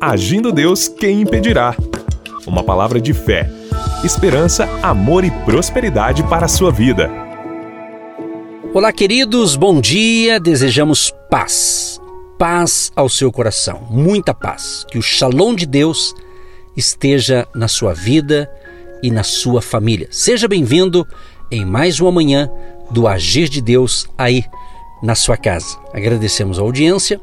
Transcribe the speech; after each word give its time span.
Agindo 0.00 0.50
Deus, 0.50 0.88
quem 0.88 1.20
impedirá? 1.20 1.76
Uma 2.46 2.64
palavra 2.64 2.98
de 2.98 3.12
fé, 3.12 3.50
esperança, 4.02 4.64
amor 4.82 5.24
e 5.24 5.30
prosperidade 5.30 6.22
para 6.22 6.46
a 6.46 6.48
sua 6.48 6.72
vida. 6.72 7.10
Olá, 8.72 8.94
queridos, 8.94 9.56
bom 9.56 9.78
dia. 9.78 10.40
Desejamos 10.40 11.12
paz. 11.28 12.00
Paz 12.38 12.90
ao 12.96 13.10
seu 13.10 13.30
coração, 13.30 13.86
muita 13.90 14.32
paz. 14.32 14.86
Que 14.90 14.96
o 14.96 15.02
shalom 15.02 15.54
de 15.54 15.66
Deus 15.66 16.14
esteja 16.74 17.46
na 17.54 17.68
sua 17.68 17.92
vida 17.92 18.50
e 19.02 19.10
na 19.10 19.22
sua 19.22 19.60
família. 19.60 20.08
Seja 20.10 20.48
bem-vindo 20.48 21.06
em 21.50 21.62
mais 21.66 22.00
uma 22.00 22.10
manhã 22.10 22.50
do 22.90 23.06
Agir 23.06 23.50
de 23.50 23.60
Deus 23.60 24.08
aí 24.16 24.46
na 25.02 25.14
sua 25.14 25.36
casa. 25.36 25.78
Agradecemos 25.92 26.58
a 26.58 26.62
audiência, 26.62 27.20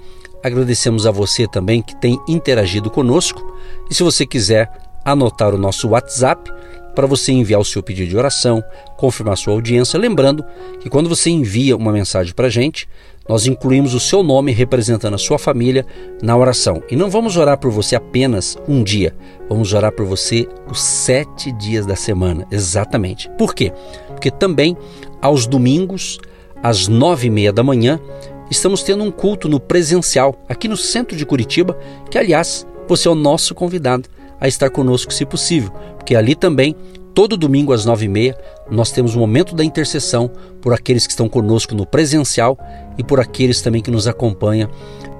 agradecemos 0.47 1.05
a 1.05 1.11
você 1.11 1.47
também 1.47 1.81
que 1.81 1.95
tem 1.95 2.19
interagido 2.27 2.89
conosco. 2.89 3.55
E 3.89 3.93
se 3.93 4.03
você 4.03 4.25
quiser 4.25 4.71
anotar 5.05 5.53
o 5.53 5.57
nosso 5.57 5.89
WhatsApp 5.89 6.51
para 6.95 7.05
você 7.05 7.31
enviar 7.31 7.61
o 7.61 7.65
seu 7.65 7.83
pedido 7.83 8.09
de 8.09 8.17
oração, 8.17 8.63
confirmar 8.97 9.37
sua 9.37 9.53
audiência, 9.53 9.99
lembrando 9.99 10.43
que 10.79 10.89
quando 10.89 11.07
você 11.07 11.29
envia 11.29 11.77
uma 11.77 11.91
mensagem 11.91 12.33
para 12.33 12.47
a 12.47 12.49
gente, 12.49 12.89
nós 13.29 13.45
incluímos 13.45 13.93
o 13.93 13.99
seu 13.99 14.23
nome 14.23 14.51
representando 14.51 15.13
a 15.13 15.19
sua 15.19 15.37
família 15.37 15.85
na 16.23 16.35
oração. 16.35 16.81
E 16.89 16.95
não 16.95 17.09
vamos 17.09 17.37
orar 17.37 17.57
por 17.59 17.69
você 17.69 17.95
apenas 17.95 18.57
um 18.67 18.81
dia, 18.83 19.15
vamos 19.47 19.73
orar 19.73 19.91
por 19.91 20.05
você 20.05 20.47
os 20.71 20.81
sete 20.81 21.51
dias 21.51 21.85
da 21.85 21.95
semana, 21.95 22.47
exatamente. 22.49 23.29
Por 23.37 23.53
quê? 23.53 23.71
Porque 24.07 24.31
também 24.31 24.75
aos 25.21 25.45
domingos, 25.45 26.17
às 26.63 26.87
nove 26.87 27.27
e 27.27 27.29
meia 27.29 27.53
da 27.53 27.63
manhã, 27.63 27.99
estamos 28.49 28.83
tendo 28.83 29.03
um 29.03 29.11
culto 29.11 29.49
no 29.49 29.59
presencial 29.59 30.41
aqui 30.47 30.67
no 30.67 30.77
centro 30.77 31.17
de 31.17 31.25
Curitiba, 31.25 31.77
que 32.09 32.17
aliás 32.17 32.65
você 32.87 33.07
é 33.07 33.11
o 33.11 33.15
nosso 33.15 33.53
convidado 33.53 34.09
a 34.39 34.47
estar 34.47 34.69
conosco 34.69 35.13
se 35.13 35.25
possível, 35.25 35.71
porque 35.97 36.15
ali 36.15 36.33
também 36.35 36.73
todo 37.13 37.35
domingo 37.35 37.73
às 37.73 37.83
nove 37.83 38.05
e 38.05 38.09
meia 38.09 38.37
nós 38.69 38.91
temos 38.91 39.15
o 39.15 39.19
momento 39.19 39.55
da 39.55 39.63
intercessão 39.63 40.29
por 40.61 40.71
aqueles 40.73 41.07
que 41.07 41.11
estão 41.11 41.27
conosco 41.27 41.73
no 41.73 41.83
presencial 41.85 42.57
e 42.97 43.03
por 43.03 43.19
aqueles 43.19 43.61
também 43.61 43.81
que 43.81 43.91
nos 43.91 44.07
acompanham 44.07 44.69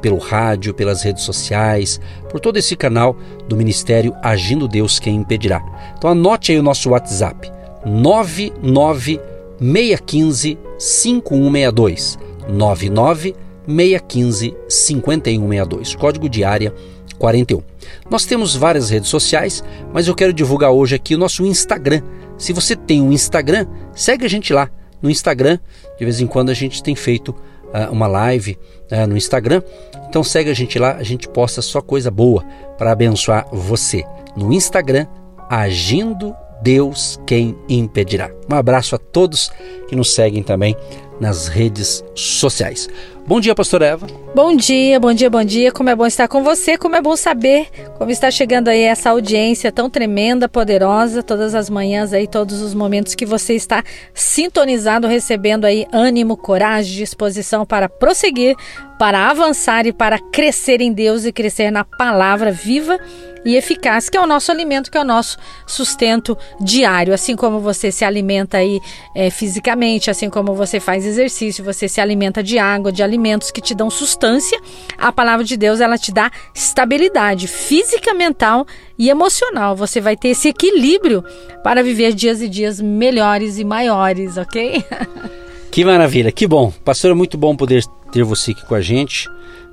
pelo 0.02 0.20
rádio, 0.20 0.74
pelas 0.74 1.02
redes 1.02 1.24
sociais, 1.24 2.00
por 2.30 2.40
todo 2.40 2.58
esse 2.58 2.76
canal 2.76 3.18
do 3.48 3.58
Ministério 3.58 4.14
Agindo 4.22 4.68
Deus 4.68 5.00
Quem 5.00 5.16
Impedirá. 5.16 5.64
Então 5.98 6.12
anote 6.12 6.52
aí 6.52 6.60
o 6.60 6.64
nosso 6.64 6.92
WhatsApp 6.92 7.52
99615 7.84 10.60
5162 10.78 12.27
99 12.50 13.36
615 13.68 14.56
5162, 14.70 15.96
código 15.96 16.30
de 16.30 16.44
área 16.44 16.74
41. 17.18 17.62
Nós 18.10 18.26
temos 18.26 18.56
várias 18.56 18.90
redes 18.90 19.10
sociais, 19.10 19.64
mas 19.92 20.08
eu 20.08 20.16
quero 20.16 20.32
divulgar 20.32 20.72
hoje 20.72 20.96
aqui 20.96 21.16
o 21.16 21.18
nosso 21.18 21.46
Instagram. 21.46 22.02
Se 22.38 22.54
você 22.54 22.76
tem 22.76 23.02
um 23.02 23.12
Instagram, 23.12 23.66
segue 23.94 24.26
a 24.26 24.30
gente 24.30 24.54
lá 24.54 24.70
no 25.02 25.10
Instagram. 25.10 25.60
De 25.98 26.06
vez 26.06 26.22
em 26.22 26.28
quando 26.28 26.50
a 26.50 26.54
gente 26.54 26.82
tem 26.82 26.96
feito 26.96 27.30
uh, 27.30 27.92
uma 27.92 28.08
live 28.08 28.58
uh, 28.92 29.08
no 29.08 29.18
Instagram. 29.18 29.62
Então 30.08 30.24
segue 30.24 30.50
a 30.50 30.54
gente 30.54 30.78
lá, 30.80 30.94
a 30.94 31.04
gente 31.04 31.28
posta 31.28 31.62
só 31.62 31.82
coisa 31.82 32.12
boa 32.12 32.44
para 32.78 32.92
abençoar 32.92 33.48
você. 33.52 34.04
No 34.36 34.54
Instagram, 34.54 35.08
Agindo 35.50 36.36
Deus 36.62 37.20
Quem 37.26 37.58
Impedirá. 37.70 38.30
Um 38.52 38.56
abraço 38.56 38.96
a 38.96 38.98
todos 38.98 39.52
que 39.88 39.96
nos 39.96 40.14
seguem 40.14 40.44
também 40.44 40.76
nas 41.20 41.48
redes 41.48 42.04
sociais. 42.16 42.88
Bom 43.26 43.42
dia, 43.42 43.54
pastora 43.54 43.86
Eva. 43.86 44.08
Bom 44.34 44.56
dia, 44.56 45.00
bom 45.00 45.14
dia, 45.14 45.30
bom 45.30 45.44
dia. 45.44 45.72
Como 45.72 45.90
é 45.90 45.96
bom 45.96 46.06
estar 46.06 46.28
com 46.28 46.44
você, 46.44 46.78
como 46.78 46.96
é 46.96 47.02
bom 47.02 47.16
saber 47.16 47.68
como 47.98 48.12
está 48.12 48.30
chegando 48.30 48.68
aí 48.68 48.84
essa 48.84 49.10
audiência 49.10 49.72
tão 49.72 49.90
tremenda, 49.90 50.48
poderosa, 50.48 51.24
todas 51.24 51.56
as 51.56 51.70
manhãs 51.70 52.14
aí, 52.14 52.28
todos 52.28 52.62
os 52.62 52.74
momentos 52.74 53.16
que 53.16 53.26
você 53.26 53.54
está 53.54 53.84
sintonizado, 54.14 55.08
recebendo 55.08 55.66
aí 55.66 55.88
ânimo, 55.92 56.38
coragem, 56.38 56.96
disposição 56.96 57.66
para 57.66 57.90
prosseguir, 57.90 58.56
para 58.98 59.30
avançar 59.30 59.86
e 59.86 59.94
para 59.94 60.20
crescer 60.20 60.82
em 60.82 60.92
Deus 60.92 61.26
e 61.26 61.32
crescer 61.32 61.72
na 61.72 61.84
palavra 61.84 62.52
viva 62.52 63.00
e 63.46 63.56
eficaz, 63.56 64.10
que 64.10 64.18
é 64.18 64.22
o 64.22 64.28
nosso 64.28 64.52
alimento, 64.52 64.92
que 64.92 64.98
é 64.98 65.02
o 65.02 65.06
nosso 65.06 65.38
sustento 65.66 66.38
diário. 66.60 67.14
Assim 67.14 67.36
como 67.36 67.62
você 67.62 67.92
se 67.92 68.04
alimenta 68.04 68.58
aí 68.58 68.82
é, 69.16 69.30
fisicamente, 69.30 70.10
assim 70.10 70.30
como 70.30 70.54
você 70.54 70.80
faz 70.82 71.06
exercício, 71.06 71.64
você 71.64 71.88
se 71.88 72.02
alimenta 72.02 72.44
de 72.44 72.60
água, 72.60 72.92
de 72.92 73.02
alimentos 73.02 73.50
que 73.50 73.62
te 73.62 73.74
dão 73.74 73.90
sustância, 73.90 74.60
a 74.98 75.12
palavra 75.14 75.46
de 75.46 75.56
Deus 75.56 75.80
ela 75.80 75.98
te 75.98 76.12
dá 76.12 76.30
estabilidade 76.54 77.48
física, 77.48 78.14
mental 78.14 78.68
e 79.00 79.10
emocional. 79.10 79.76
Você 79.78 80.02
vai 80.02 80.18
ter 80.18 80.30
esse 80.30 80.50
equilíbrio 80.50 81.24
para 81.64 81.82
viver 81.82 82.14
dias 82.14 82.42
e 82.42 82.50
dias 82.50 82.82
melhores 82.82 83.58
e 83.58 83.64
maiores, 83.64 84.36
ok? 84.36 84.84
Que 85.78 85.86
maravilha, 85.86 86.32
que 86.32 86.48
bom. 86.48 86.74
Pastor, 86.84 87.12
é 87.12 87.14
muito 87.14 87.38
bom 87.38 87.56
poder 87.56 87.86
ter 88.12 88.24
você 88.24 88.50
aqui 88.50 88.66
com 88.66 88.74
a 88.74 88.82
gente 88.82 89.30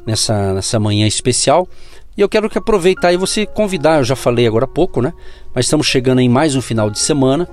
nessa, 0.06 0.52
nessa 0.52 0.78
manhã 0.78 1.06
especial. 1.06 1.66
E 2.14 2.20
eu 2.20 2.28
quero 2.28 2.50
que 2.50 2.58
aproveitar 2.58 3.10
e 3.14 3.16
você 3.16 3.46
convidar, 3.46 4.00
eu 4.00 4.04
já 4.04 4.14
falei 4.14 4.46
agora 4.46 4.66
há 4.66 4.68
pouco, 4.68 5.00
né? 5.00 5.14
Mas 5.54 5.64
estamos 5.64 5.86
chegando 5.86 6.20
em 6.20 6.28
mais 6.28 6.54
um 6.54 6.60
final 6.60 6.90
de 6.90 6.98
semana 6.98 7.48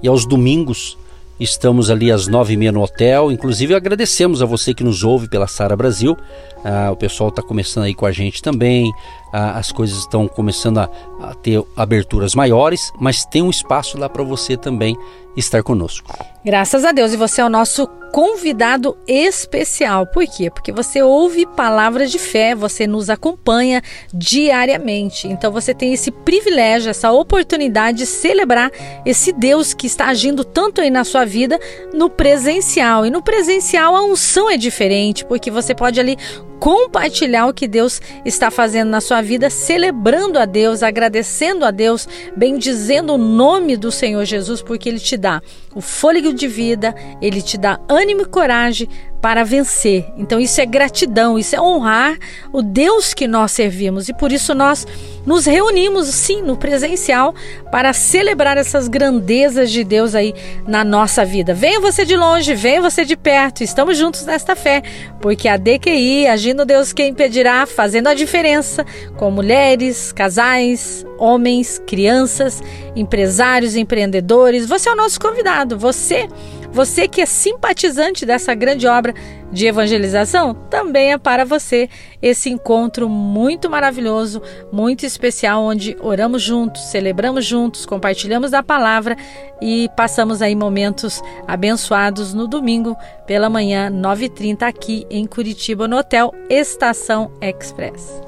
e 0.00 0.06
aos 0.06 0.24
domingos 0.24 0.96
estamos 1.40 1.90
ali 1.90 2.12
às 2.12 2.28
nove 2.28 2.54
e 2.54 2.56
meia 2.56 2.70
no 2.70 2.82
hotel. 2.82 3.32
Inclusive 3.32 3.74
agradecemos 3.74 4.40
a 4.42 4.46
você 4.46 4.72
que 4.72 4.84
nos 4.84 5.02
ouve 5.02 5.28
pela 5.28 5.48
Sara 5.48 5.76
Brasil. 5.76 6.16
Ah, 6.64 6.90
o 6.92 6.96
pessoal 6.96 7.30
está 7.30 7.42
começando 7.42 7.82
aí 7.82 7.94
com 7.94 8.06
a 8.06 8.12
gente 8.12 8.40
também. 8.40 8.92
Ah, 9.32 9.58
as 9.58 9.72
coisas 9.72 9.98
estão 9.98 10.28
começando 10.28 10.78
a, 10.78 10.88
a, 11.20 11.34
ter 11.34 11.60
aberturas 11.76 12.32
maiores, 12.32 12.92
mas 13.00 13.24
tem 13.24 13.42
um 13.42 13.50
espaço 13.50 13.98
lá 13.98 14.08
para 14.08 14.22
você 14.22 14.56
também 14.56 14.96
estar 15.36 15.62
conosco. 15.62 16.12
Graças 16.44 16.84
a 16.84 16.92
Deus, 16.92 17.12
e 17.12 17.16
você 17.16 17.40
é 17.40 17.44
o 17.44 17.50
nosso 17.50 17.86
convidado 18.12 18.96
especial. 19.06 20.06
Por 20.06 20.24
quê? 20.26 20.50
Porque 20.50 20.72
você 20.72 21.02
ouve 21.02 21.46
palavras 21.46 22.10
de 22.10 22.18
fé, 22.18 22.54
você 22.54 22.86
nos 22.86 23.10
acompanha 23.10 23.82
diariamente. 24.12 25.28
Então 25.28 25.52
você 25.52 25.74
tem 25.74 25.92
esse 25.92 26.10
privilégio, 26.10 26.90
essa 26.90 27.12
oportunidade 27.12 27.98
de 27.98 28.06
celebrar 28.06 28.70
esse 29.04 29.32
Deus 29.32 29.74
que 29.74 29.86
está 29.86 30.06
agindo 30.06 30.44
tanto 30.44 30.80
aí 30.80 30.90
na 30.90 31.04
sua 31.04 31.24
vida 31.24 31.58
no 31.92 32.08
presencial. 32.08 33.04
E 33.04 33.10
no 33.10 33.22
presencial 33.22 33.94
a 33.94 34.02
unção 34.02 34.50
é 34.50 34.56
diferente, 34.56 35.24
porque 35.24 35.50
você 35.50 35.74
pode 35.74 36.00
ali 36.00 36.16
compartilhar 36.58 37.46
o 37.46 37.54
que 37.54 37.68
Deus 37.68 38.00
está 38.24 38.50
fazendo 38.50 38.88
na 38.88 39.00
sua 39.00 39.22
vida, 39.22 39.48
celebrando 39.48 40.38
a 40.38 40.44
Deus, 40.44 40.82
agradecendo 40.82 41.64
a 41.64 41.70
Deus, 41.70 42.08
bendizendo 42.36 43.14
o 43.14 43.18
nome 43.18 43.76
do 43.76 43.92
Senhor 43.92 44.24
Jesus, 44.24 44.60
porque 44.60 44.88
Ele 44.88 44.98
te 44.98 45.16
dá 45.16 45.27
o 45.74 45.80
fôlego 45.80 46.32
de 46.32 46.48
vida, 46.48 46.94
Ele 47.20 47.42
te 47.42 47.58
dá 47.58 47.78
ânimo 47.88 48.22
e 48.22 48.26
coragem 48.26 48.88
para 49.20 49.44
vencer. 49.44 50.06
Então 50.16 50.38
isso 50.38 50.60
é 50.60 50.66
gratidão, 50.66 51.38
isso 51.38 51.56
é 51.56 51.60
honrar 51.60 52.16
o 52.52 52.62
Deus 52.62 53.12
que 53.12 53.26
nós 53.26 53.52
servimos 53.52 54.08
e 54.08 54.14
por 54.14 54.32
isso 54.32 54.54
nós 54.54 54.86
nos 55.26 55.44
reunimos 55.44 56.06
sim 56.08 56.40
no 56.42 56.56
presencial 56.56 57.34
para 57.70 57.92
celebrar 57.92 58.56
essas 58.56 58.88
grandezas 58.88 59.70
de 59.70 59.84
Deus 59.84 60.14
aí 60.14 60.34
na 60.66 60.84
nossa 60.84 61.24
vida. 61.24 61.52
Venha 61.52 61.80
você 61.80 62.04
de 62.04 62.16
longe, 62.16 62.54
venha 62.54 62.80
você 62.80 63.04
de 63.04 63.16
perto, 63.16 63.62
estamos 63.62 63.98
juntos 63.98 64.24
nesta 64.24 64.54
fé, 64.54 64.82
porque 65.20 65.48
a 65.48 65.56
DQI, 65.56 66.26
agindo 66.28 66.64
Deus 66.64 66.92
quem 66.92 67.10
impedirá, 67.10 67.66
fazendo 67.66 68.08
a 68.08 68.14
diferença 68.14 68.86
com 69.16 69.30
mulheres, 69.30 70.12
casais, 70.12 71.04
homens, 71.18 71.80
crianças, 71.86 72.62
empresários, 72.94 73.76
empreendedores. 73.76 74.66
Você 74.66 74.88
é 74.88 74.92
o 74.92 74.96
nosso 74.96 75.20
convidado, 75.20 75.78
você 75.78 76.28
você 76.72 77.08
que 77.08 77.20
é 77.20 77.26
simpatizante 77.26 78.26
dessa 78.26 78.54
grande 78.54 78.86
obra 78.86 79.14
de 79.50 79.66
evangelização, 79.66 80.54
também 80.68 81.12
é 81.12 81.18
para 81.18 81.44
você 81.44 81.88
esse 82.20 82.50
encontro 82.50 83.08
muito 83.08 83.70
maravilhoso, 83.70 84.42
muito 84.70 85.06
especial, 85.06 85.62
onde 85.62 85.96
oramos 86.00 86.42
juntos, 86.42 86.82
celebramos 86.90 87.44
juntos, 87.44 87.86
compartilhamos 87.86 88.52
a 88.52 88.62
palavra 88.62 89.16
e 89.60 89.88
passamos 89.96 90.42
aí 90.42 90.54
momentos 90.54 91.22
abençoados 91.46 92.34
no 92.34 92.46
domingo 92.46 92.96
pela 93.26 93.48
manhã, 93.48 93.90
9h30, 93.90 94.62
aqui 94.62 95.06
em 95.10 95.26
Curitiba, 95.26 95.88
no 95.88 95.96
Hotel 95.96 96.32
Estação 96.50 97.30
Express. 97.40 98.22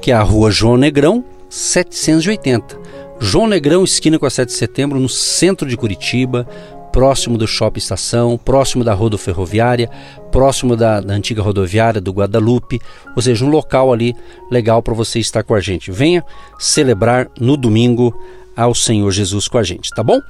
Que 0.00 0.10
é 0.10 0.14
a 0.14 0.22
rua 0.22 0.50
João 0.50 0.76
Negrão, 0.76 1.24
780. 1.48 2.84
João 3.20 3.46
Negrão, 3.46 3.84
esquina 3.84 4.18
com 4.18 4.26
a 4.26 4.30
7 4.30 4.48
de 4.48 4.54
setembro, 4.54 4.98
no 4.98 5.08
centro 5.08 5.68
de 5.68 5.76
Curitiba 5.76 6.46
próximo 6.94 7.36
do 7.36 7.44
shopping 7.44 7.80
estação, 7.80 8.38
próximo 8.38 8.84
da 8.84 8.94
rodoferroviária, 8.94 9.90
próximo 10.30 10.76
da, 10.76 11.00
da, 11.00 11.12
antiga 11.12 11.42
rodoviária 11.42 12.00
do 12.00 12.12
Guadalupe, 12.12 12.80
ou 13.16 13.20
seja, 13.20 13.44
um 13.44 13.48
local 13.48 13.92
ali 13.92 14.14
legal 14.48 14.80
para 14.80 14.94
você 14.94 15.18
estar 15.18 15.42
com 15.42 15.56
a 15.56 15.60
gente. 15.60 15.90
Venha 15.90 16.24
celebrar 16.56 17.28
no 17.40 17.56
domingo 17.56 18.16
ao 18.56 18.76
Senhor 18.76 19.10
Jesus 19.10 19.48
com 19.48 19.58
a 19.58 19.64
gente, 19.64 19.90
tá 19.90 20.04
bom? 20.04 20.20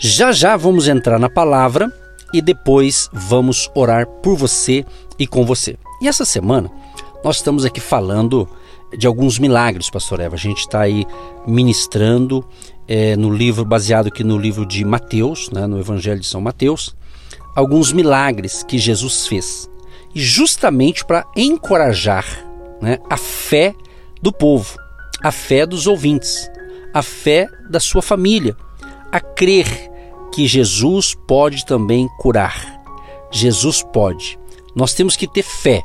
Já 0.00 0.32
já 0.32 0.56
vamos 0.56 0.88
entrar 0.88 1.18
na 1.18 1.28
palavra 1.28 1.92
e 2.32 2.40
depois 2.40 3.10
vamos 3.12 3.70
orar 3.74 4.06
por 4.06 4.34
você 4.34 4.82
e 5.18 5.26
com 5.26 5.44
você. 5.44 5.76
E 6.00 6.08
essa 6.08 6.24
semana 6.24 6.70
nós 7.22 7.36
estamos 7.36 7.66
aqui 7.66 7.80
falando 7.80 8.48
de 8.96 9.06
alguns 9.06 9.38
milagres, 9.38 9.90
pastor 9.90 10.20
Eva. 10.20 10.36
A 10.36 10.38
gente 10.38 10.60
está 10.60 10.80
aí 10.80 11.04
ministrando 11.46 12.42
é, 12.86 13.16
no 13.16 13.32
livro, 13.32 13.64
baseado 13.64 14.08
aqui 14.08 14.22
no 14.22 14.38
livro 14.38 14.66
de 14.66 14.84
Mateus, 14.84 15.50
né, 15.50 15.66
no 15.66 15.78
Evangelho 15.78 16.20
de 16.20 16.26
São 16.26 16.40
Mateus, 16.40 16.94
alguns 17.54 17.92
milagres 17.92 18.62
que 18.62 18.78
Jesus 18.78 19.26
fez. 19.26 19.68
E 20.14 20.20
justamente 20.20 21.04
para 21.04 21.24
encorajar 21.36 22.24
né, 22.80 22.98
a 23.08 23.16
fé 23.16 23.74
do 24.22 24.32
povo, 24.32 24.76
a 25.22 25.32
fé 25.32 25.66
dos 25.66 25.86
ouvintes, 25.86 26.50
a 26.92 27.02
fé 27.02 27.48
da 27.68 27.80
sua 27.80 28.02
família, 28.02 28.56
a 29.10 29.20
crer 29.20 29.66
que 30.32 30.46
Jesus 30.46 31.14
pode 31.26 31.64
também 31.64 32.08
curar. 32.18 32.82
Jesus 33.30 33.82
pode. 33.82 34.38
Nós 34.74 34.94
temos 34.94 35.16
que 35.16 35.26
ter 35.26 35.42
fé. 35.42 35.82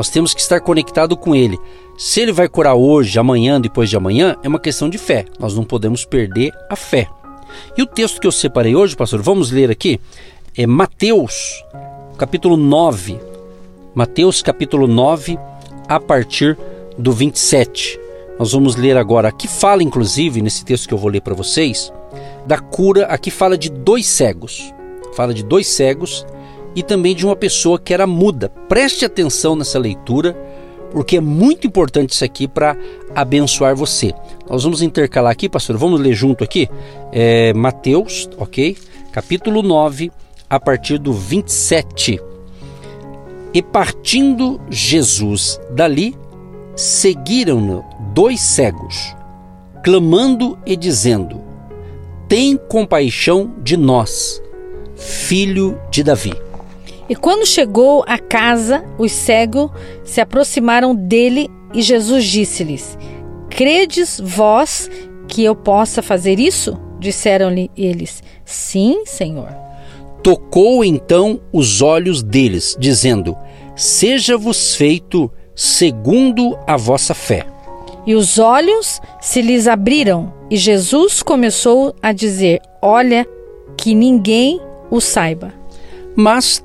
Nós 0.00 0.08
temos 0.08 0.32
que 0.32 0.40
estar 0.40 0.62
conectado 0.62 1.14
com 1.14 1.36
Ele. 1.36 1.58
Se 1.98 2.22
Ele 2.22 2.32
vai 2.32 2.48
curar 2.48 2.74
hoje, 2.74 3.18
amanhã, 3.18 3.60
depois 3.60 3.90
de 3.90 3.98
amanhã, 3.98 4.34
é 4.42 4.48
uma 4.48 4.58
questão 4.58 4.88
de 4.88 4.96
fé. 4.96 5.26
Nós 5.38 5.54
não 5.54 5.62
podemos 5.62 6.06
perder 6.06 6.54
a 6.70 6.74
fé. 6.74 7.06
E 7.76 7.82
o 7.82 7.86
texto 7.86 8.18
que 8.18 8.26
eu 8.26 8.32
separei 8.32 8.74
hoje, 8.74 8.96
pastor, 8.96 9.20
vamos 9.20 9.50
ler 9.50 9.70
aqui, 9.70 10.00
é 10.56 10.66
Mateus, 10.66 11.62
capítulo 12.16 12.56
9. 12.56 13.20
Mateus, 13.94 14.40
capítulo 14.40 14.86
9, 14.86 15.38
a 15.86 16.00
partir 16.00 16.56
do 16.96 17.12
27. 17.12 18.00
Nós 18.38 18.52
vamos 18.52 18.76
ler 18.76 18.96
agora. 18.96 19.28
Aqui 19.28 19.46
fala, 19.46 19.82
inclusive, 19.82 20.40
nesse 20.40 20.64
texto 20.64 20.88
que 20.88 20.94
eu 20.94 20.98
vou 20.98 21.10
ler 21.10 21.20
para 21.20 21.34
vocês, 21.34 21.92
da 22.46 22.58
cura. 22.58 23.04
Aqui 23.04 23.30
fala 23.30 23.58
de 23.58 23.68
dois 23.68 24.06
cegos. 24.06 24.72
Fala 25.14 25.34
de 25.34 25.42
dois 25.42 25.66
cegos 25.66 26.24
e 26.74 26.82
também 26.82 27.14
de 27.14 27.24
uma 27.26 27.36
pessoa 27.36 27.78
que 27.78 27.92
era 27.92 28.06
muda. 28.06 28.48
Preste 28.68 29.04
atenção 29.04 29.56
nessa 29.56 29.78
leitura, 29.78 30.36
porque 30.90 31.16
é 31.16 31.20
muito 31.20 31.66
importante 31.66 32.10
isso 32.10 32.24
aqui 32.24 32.46
para 32.46 32.76
abençoar 33.14 33.74
você. 33.74 34.12
Nós 34.48 34.64
vamos 34.64 34.82
intercalar 34.82 35.32
aqui, 35.32 35.48
pastor, 35.48 35.76
vamos 35.76 36.00
ler 36.00 36.14
junto 36.14 36.42
aqui? 36.42 36.68
É, 37.12 37.52
Mateus, 37.54 38.28
ok? 38.36 38.76
Capítulo 39.12 39.62
9, 39.62 40.10
a 40.48 40.58
partir 40.58 40.98
do 40.98 41.12
27. 41.12 42.20
E 43.52 43.62
partindo 43.62 44.60
Jesus 44.70 45.60
dali, 45.72 46.16
seguiram-no 46.76 47.84
dois 48.12 48.40
cegos, 48.40 49.14
clamando 49.82 50.56
e 50.64 50.76
dizendo: 50.76 51.40
Tem 52.28 52.56
compaixão 52.56 53.54
de 53.62 53.76
nós, 53.76 54.40
filho 54.96 55.80
de 55.90 56.04
Davi. 56.04 56.49
E 57.10 57.16
quando 57.16 57.44
chegou 57.44 58.04
à 58.06 58.16
casa, 58.18 58.84
os 58.96 59.10
cegos 59.10 59.68
se 60.04 60.20
aproximaram 60.20 60.94
dele 60.94 61.50
e 61.74 61.82
Jesus 61.82 62.24
disse-lhes: 62.24 62.96
Credes 63.50 64.20
vós 64.22 64.88
que 65.26 65.42
eu 65.42 65.56
possa 65.56 66.02
fazer 66.02 66.38
isso? 66.38 66.78
Disseram-lhe 67.00 67.68
eles: 67.76 68.22
Sim, 68.44 69.02
Senhor. 69.06 69.48
Tocou 70.22 70.84
então 70.84 71.40
os 71.52 71.82
olhos 71.82 72.22
deles, 72.22 72.76
dizendo: 72.78 73.36
Seja-vos 73.74 74.76
feito 74.76 75.28
segundo 75.52 76.56
a 76.64 76.76
vossa 76.76 77.12
fé. 77.12 77.44
E 78.06 78.14
os 78.14 78.38
olhos 78.38 79.00
se 79.20 79.42
lhes 79.42 79.66
abriram, 79.66 80.32
e 80.48 80.56
Jesus 80.56 81.24
começou 81.24 81.92
a 82.00 82.12
dizer: 82.12 82.60
Olha, 82.80 83.26
que 83.76 83.96
ninguém 83.96 84.60
o 84.88 85.00
saiba. 85.00 85.52
Mas 86.14 86.62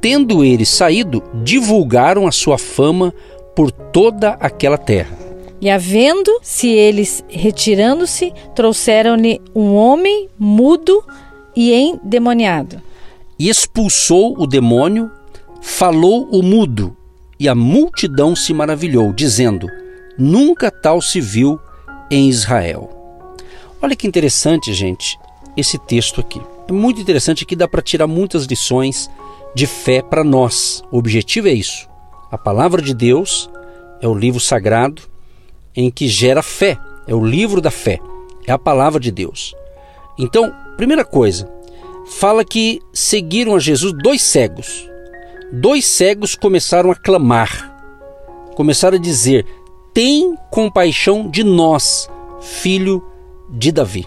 tendo 0.00 0.44
eles 0.44 0.68
saído, 0.68 1.22
divulgaram 1.42 2.26
a 2.26 2.32
sua 2.32 2.58
fama 2.58 3.12
por 3.54 3.70
toda 3.70 4.30
aquela 4.40 4.78
terra. 4.78 5.16
E 5.60 5.68
havendo-se 5.68 6.68
eles 6.68 7.24
retirando-se, 7.28 8.32
trouxeram-lhe 8.54 9.40
um 9.54 9.74
homem 9.74 10.28
mudo 10.38 11.02
e 11.56 11.72
endemoniado. 11.72 12.80
E 13.36 13.48
expulsou 13.48 14.36
o 14.38 14.46
demônio, 14.46 15.10
falou 15.60 16.28
o 16.30 16.42
mudo, 16.42 16.96
e 17.40 17.48
a 17.48 17.54
multidão 17.54 18.36
se 18.36 18.54
maravilhou, 18.54 19.12
dizendo: 19.12 19.68
Nunca 20.16 20.70
tal 20.70 21.02
se 21.02 21.20
viu 21.20 21.58
em 22.10 22.28
Israel. 22.28 22.90
Olha 23.82 23.96
que 23.96 24.06
interessante, 24.06 24.72
gente, 24.72 25.18
esse 25.56 25.78
texto 25.78 26.20
aqui. 26.20 26.40
É 26.68 26.72
muito 26.72 27.00
interessante 27.00 27.44
que 27.44 27.56
dá 27.56 27.66
para 27.66 27.82
tirar 27.82 28.06
muitas 28.06 28.44
lições 28.44 29.10
de 29.54 29.66
fé 29.66 30.02
para 30.02 30.24
nós. 30.24 30.82
O 30.90 30.98
objetivo 30.98 31.48
é 31.48 31.52
isso. 31.52 31.88
A 32.30 32.38
palavra 32.38 32.82
de 32.82 32.94
Deus 32.94 33.48
é 34.00 34.08
o 34.08 34.14
livro 34.14 34.40
sagrado 34.40 35.02
em 35.74 35.90
que 35.90 36.08
gera 36.08 36.42
fé, 36.42 36.78
é 37.06 37.14
o 37.14 37.24
livro 37.24 37.60
da 37.60 37.70
fé, 37.70 38.00
é 38.46 38.52
a 38.52 38.58
palavra 38.58 39.00
de 39.00 39.10
Deus. 39.10 39.54
Então, 40.18 40.52
primeira 40.76 41.04
coisa, 41.04 41.48
fala 42.06 42.44
que 42.44 42.80
seguiram 42.92 43.54
a 43.54 43.60
Jesus 43.60 43.92
dois 43.92 44.22
cegos. 44.22 44.88
Dois 45.52 45.86
cegos 45.86 46.34
começaram 46.34 46.90
a 46.90 46.94
clamar, 46.94 47.74
começaram 48.54 48.98
a 48.98 49.00
dizer: 49.00 49.46
Tem 49.94 50.36
compaixão 50.50 51.30
de 51.30 51.42
nós, 51.42 52.10
filho 52.40 53.02
de 53.48 53.72
Davi. 53.72 54.06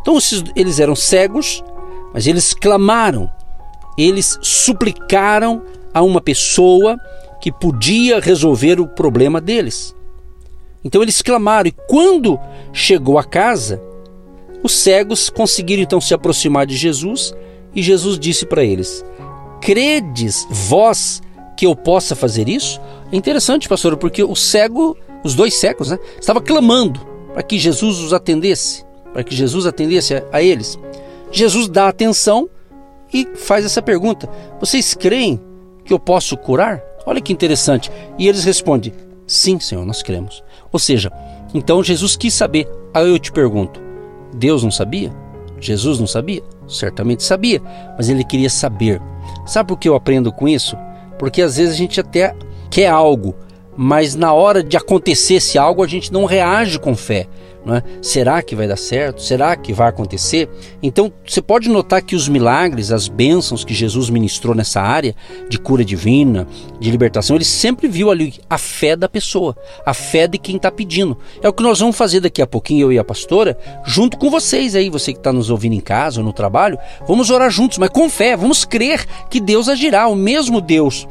Então, 0.00 0.18
eles 0.54 0.78
eram 0.78 0.94
cegos, 0.94 1.64
mas 2.12 2.26
eles 2.26 2.52
clamaram, 2.52 3.30
eles 3.96 4.38
suplicaram 4.42 5.62
a 5.92 6.02
uma 6.02 6.20
pessoa 6.20 6.98
que 7.40 7.50
podia 7.50 8.20
resolver 8.20 8.80
o 8.80 8.86
problema 8.86 9.40
deles. 9.40 9.94
Então 10.84 11.02
eles 11.02 11.22
clamaram, 11.22 11.68
e 11.68 11.74
quando 11.88 12.38
chegou 12.72 13.18
a 13.18 13.24
casa, 13.24 13.80
os 14.62 14.72
cegos 14.72 15.30
conseguiram 15.30 15.82
então 15.82 16.00
se 16.00 16.14
aproximar 16.14 16.66
de 16.66 16.76
Jesus, 16.76 17.34
e 17.74 17.82
Jesus 17.82 18.18
disse 18.18 18.46
para 18.46 18.64
eles: 18.64 19.04
Credes 19.60 20.46
vós 20.50 21.22
que 21.56 21.66
eu 21.66 21.74
possa 21.74 22.14
fazer 22.14 22.48
isso? 22.48 22.80
É 23.12 23.16
interessante, 23.16 23.68
pastor, 23.68 23.96
porque 23.96 24.22
o 24.22 24.34
cego, 24.34 24.96
os 25.24 25.34
dois 25.34 25.54
cegos, 25.54 25.90
né, 25.90 25.98
estava 26.20 26.40
clamando 26.40 27.00
para 27.32 27.42
que 27.42 27.58
Jesus 27.58 27.98
os 27.98 28.12
atendesse, 28.12 28.84
para 29.12 29.22
que 29.22 29.34
Jesus 29.34 29.66
atendesse 29.66 30.14
a, 30.14 30.24
a 30.32 30.42
eles. 30.42 30.78
Jesus 31.30 31.68
dá 31.68 31.88
atenção 31.88 32.48
e 33.12 33.26
faz 33.36 33.64
essa 33.64 33.82
pergunta: 33.82 34.28
Vocês 34.60 34.94
creem 34.94 35.40
que 35.84 35.92
eu 35.92 35.98
posso 35.98 36.36
curar? 36.36 36.82
Olha 37.04 37.20
que 37.20 37.32
interessante. 37.32 37.90
E 38.18 38.28
eles 38.28 38.44
respondem: 38.44 38.92
Sim, 39.26 39.58
Senhor, 39.60 39.84
nós 39.84 40.02
cremos. 40.02 40.42
Ou 40.72 40.78
seja, 40.78 41.10
então 41.54 41.82
Jesus 41.82 42.16
quis 42.16 42.34
saber. 42.34 42.68
Aí 42.92 43.08
eu 43.08 43.18
te 43.18 43.32
pergunto: 43.32 43.80
Deus 44.34 44.62
não 44.62 44.70
sabia? 44.70 45.12
Jesus 45.60 45.98
não 45.98 46.06
sabia? 46.06 46.42
Certamente 46.68 47.22
sabia, 47.22 47.62
mas 47.96 48.08
ele 48.08 48.24
queria 48.24 48.50
saber. 48.50 49.00
Sabe 49.46 49.68
por 49.68 49.78
que 49.78 49.88
eu 49.88 49.94
aprendo 49.94 50.32
com 50.32 50.48
isso? 50.48 50.76
Porque 51.18 51.40
às 51.40 51.56
vezes 51.56 51.74
a 51.74 51.76
gente 51.76 52.00
até 52.00 52.34
quer 52.70 52.88
algo, 52.88 53.34
mas 53.76 54.14
na 54.14 54.32
hora 54.32 54.62
de 54.62 54.76
acontecer 54.76 55.34
esse 55.34 55.56
algo 55.56 55.82
a 55.82 55.86
gente 55.86 56.12
não 56.12 56.24
reage 56.24 56.78
com 56.78 56.94
fé. 56.94 57.26
É? 57.68 57.82
Será 58.00 58.40
que 58.42 58.54
vai 58.54 58.68
dar 58.68 58.76
certo? 58.76 59.20
Será 59.20 59.56
que 59.56 59.72
vai 59.72 59.88
acontecer? 59.88 60.48
Então 60.80 61.12
você 61.26 61.42
pode 61.42 61.68
notar 61.68 62.00
que 62.00 62.14
os 62.14 62.28
milagres, 62.28 62.92
as 62.92 63.08
bênçãos 63.08 63.64
que 63.64 63.74
Jesus 63.74 64.08
ministrou 64.08 64.54
nessa 64.54 64.80
área 64.80 65.16
de 65.48 65.58
cura 65.58 65.84
divina, 65.84 66.46
de 66.78 66.88
libertação, 66.92 67.34
ele 67.34 67.44
sempre 67.44 67.88
viu 67.88 68.08
ali 68.08 68.34
a 68.48 68.56
fé 68.56 68.94
da 68.94 69.08
pessoa, 69.08 69.56
a 69.84 69.92
fé 69.92 70.28
de 70.28 70.38
quem 70.38 70.56
está 70.56 70.70
pedindo. 70.70 71.18
É 71.42 71.48
o 71.48 71.52
que 71.52 71.62
nós 71.62 71.80
vamos 71.80 71.96
fazer 71.96 72.20
daqui 72.20 72.40
a 72.40 72.46
pouquinho, 72.46 72.86
eu 72.86 72.92
e 72.92 73.00
a 73.00 73.04
pastora, 73.04 73.58
junto 73.84 74.16
com 74.16 74.30
vocês 74.30 74.76
aí, 74.76 74.88
você 74.88 75.12
que 75.12 75.18
está 75.18 75.32
nos 75.32 75.50
ouvindo 75.50 75.74
em 75.74 75.80
casa 75.80 76.20
ou 76.20 76.24
no 76.24 76.32
trabalho, 76.32 76.78
vamos 77.06 77.30
orar 77.30 77.50
juntos, 77.50 77.78
mas 77.78 77.90
com 77.90 78.08
fé, 78.08 78.36
vamos 78.36 78.64
crer 78.64 79.04
que 79.28 79.40
Deus 79.40 79.68
agirá, 79.68 80.06
o 80.06 80.14
mesmo 80.14 80.60
Deus 80.60 81.08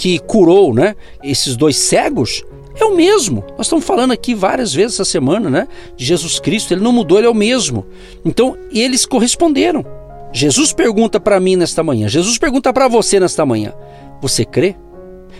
que 0.00 0.18
curou 0.18 0.72
né, 0.72 0.96
esses 1.22 1.58
dois 1.58 1.76
cegos 1.76 2.42
é 2.82 2.86
o 2.86 2.94
mesmo. 2.94 3.44
Nós 3.56 3.66
estamos 3.66 3.84
falando 3.84 4.12
aqui 4.12 4.34
várias 4.34 4.72
vezes 4.72 4.94
essa 4.94 5.04
semana, 5.04 5.48
né? 5.50 5.68
De 5.96 6.04
Jesus 6.04 6.38
Cristo, 6.38 6.72
ele 6.72 6.82
não 6.82 6.92
mudou, 6.92 7.18
ele 7.18 7.26
é 7.26 7.30
o 7.30 7.34
mesmo. 7.34 7.86
Então, 8.24 8.56
eles 8.72 9.04
corresponderam. 9.04 9.84
Jesus 10.32 10.72
pergunta 10.72 11.18
para 11.18 11.40
mim 11.40 11.56
nesta 11.56 11.82
manhã, 11.82 12.08
Jesus 12.08 12.38
pergunta 12.38 12.72
para 12.72 12.86
você 12.86 13.18
nesta 13.18 13.44
manhã: 13.44 13.72
Você 14.20 14.44
crê? 14.44 14.76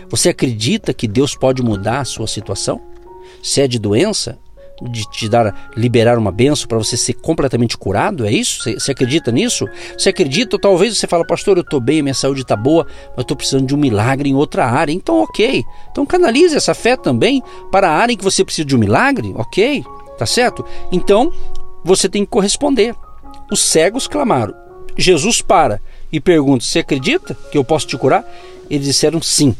Você 0.09 0.29
acredita 0.29 0.93
que 0.93 1.07
Deus 1.07 1.35
pode 1.35 1.63
mudar 1.63 1.99
a 2.01 2.05
sua 2.05 2.27
situação? 2.27 2.81
Se 3.41 3.61
é 3.61 3.67
de 3.67 3.79
doença, 3.79 4.37
de 4.81 5.09
te 5.11 5.29
dar, 5.29 5.69
liberar 5.75 6.17
uma 6.17 6.31
benção 6.31 6.67
para 6.67 6.77
você 6.77 6.97
ser 6.97 7.13
completamente 7.13 7.77
curado? 7.77 8.25
É 8.25 8.31
isso? 8.31 8.63
Você, 8.63 8.91
acredita 8.91 9.31
nisso? 9.31 9.67
Você 9.97 10.09
acredita? 10.09 10.57
Talvez 10.59 10.97
você 10.97 11.07
fala, 11.07 11.25
pastor, 11.25 11.57
eu 11.57 11.61
estou 11.61 11.79
bem, 11.79 12.01
minha 12.01 12.13
saúde 12.13 12.41
está 12.41 12.55
boa, 12.55 12.87
mas 13.15 13.23
estou 13.23 13.37
precisando 13.37 13.65
de 13.67 13.75
um 13.75 13.77
milagre 13.77 14.29
em 14.29 14.35
outra 14.35 14.65
área. 14.65 14.91
Então, 14.91 15.21
ok. 15.21 15.63
Então 15.91 16.05
canalize 16.05 16.55
essa 16.55 16.73
fé 16.73 16.95
também 16.95 17.43
para 17.71 17.89
a 17.89 17.93
área 17.93 18.13
em 18.13 18.17
que 18.17 18.23
você 18.23 18.43
precisa 18.43 18.65
de 18.65 18.75
um 18.75 18.79
milagre, 18.79 19.33
ok? 19.35 19.83
Tá 20.17 20.25
certo? 20.25 20.65
Então, 20.91 21.31
você 21.83 22.07
tem 22.07 22.23
que 22.23 22.31
corresponder. 22.31 22.95
Os 23.51 23.59
cegos 23.59 24.07
clamaram. 24.07 24.53
Jesus 24.97 25.41
para 25.41 25.81
e 26.11 26.19
pergunta: 26.19 26.63
Você 26.63 26.79
acredita 26.79 27.37
que 27.51 27.57
eu 27.57 27.63
posso 27.63 27.87
te 27.87 27.97
curar? 27.97 28.25
Eles 28.69 28.85
disseram 28.85 29.21
sim. 29.21 29.55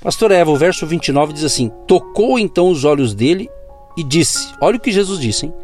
Pastor 0.00 0.30
Eva, 0.30 0.50
o 0.50 0.56
verso 0.56 0.86
29 0.86 1.32
diz 1.32 1.44
assim: 1.44 1.70
Tocou 1.86 2.38
então 2.38 2.70
os 2.70 2.84
olhos 2.84 3.14
dele 3.14 3.48
e 3.98 4.04
disse: 4.04 4.54
Olha 4.60 4.76
o 4.76 4.80
que 4.80 4.92
Jesus 4.92 5.18
disse, 5.18 5.46
hein? 5.46 5.54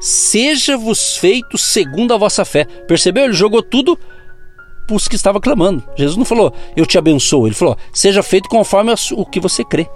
Seja-vos 0.00 1.16
feito 1.18 1.56
segundo 1.58 2.12
a 2.12 2.16
vossa 2.16 2.44
fé. 2.44 2.64
Percebeu? 2.64 3.24
Ele 3.24 3.34
jogou 3.34 3.62
tudo 3.62 3.96
para 4.86 4.96
os 4.96 5.06
que 5.06 5.14
estava 5.14 5.40
clamando. 5.40 5.84
Jesus 5.96 6.16
não 6.16 6.24
falou, 6.24 6.52
eu 6.76 6.84
te 6.84 6.98
abençoo. 6.98 7.46
Ele 7.46 7.54
falou, 7.54 7.76
seja 7.92 8.22
feito 8.22 8.48
conforme 8.48 8.92
o 9.12 9.26
que 9.26 9.38
você 9.38 9.62
crê. 9.62 9.86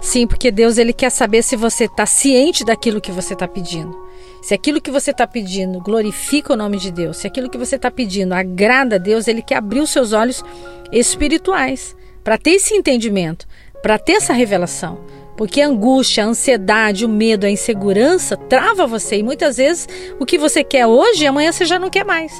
Sim, 0.00 0.26
porque 0.26 0.50
Deus 0.50 0.76
ele 0.76 0.92
quer 0.92 1.10
saber 1.10 1.42
se 1.42 1.56
você 1.56 1.84
está 1.84 2.04
ciente 2.04 2.64
daquilo 2.64 3.00
que 3.00 3.12
você 3.12 3.32
está 3.32 3.48
pedindo. 3.48 3.96
Se 4.42 4.52
aquilo 4.52 4.80
que 4.80 4.90
você 4.90 5.10
está 5.10 5.26
pedindo 5.26 5.80
glorifica 5.80 6.52
o 6.52 6.56
nome 6.56 6.78
de 6.78 6.90
Deus, 6.90 7.18
se 7.18 7.26
aquilo 7.26 7.48
que 7.48 7.58
você 7.58 7.76
está 7.76 7.90
pedindo 7.90 8.34
agrada 8.34 8.96
a 8.96 8.98
Deus, 8.98 9.28
Ele 9.28 9.42
quer 9.42 9.56
abrir 9.56 9.80
os 9.80 9.90
seus 9.90 10.12
olhos 10.12 10.42
espirituais 10.90 11.96
para 12.24 12.36
ter 12.36 12.52
esse 12.52 12.74
entendimento, 12.74 13.46
para 13.82 13.98
ter 13.98 14.12
essa 14.12 14.32
revelação. 14.32 14.98
Porque 15.40 15.62
a 15.62 15.68
angústia, 15.68 16.22
a 16.22 16.26
ansiedade, 16.26 17.06
o 17.06 17.08
medo, 17.08 17.46
a 17.46 17.50
insegurança 17.50 18.36
trava 18.36 18.86
você 18.86 19.16
e 19.16 19.22
muitas 19.22 19.56
vezes 19.56 19.88
o 20.18 20.26
que 20.26 20.36
você 20.36 20.62
quer 20.62 20.86
hoje, 20.86 21.26
amanhã 21.26 21.50
você 21.50 21.64
já 21.64 21.78
não 21.78 21.88
quer 21.88 22.04
mais. 22.04 22.30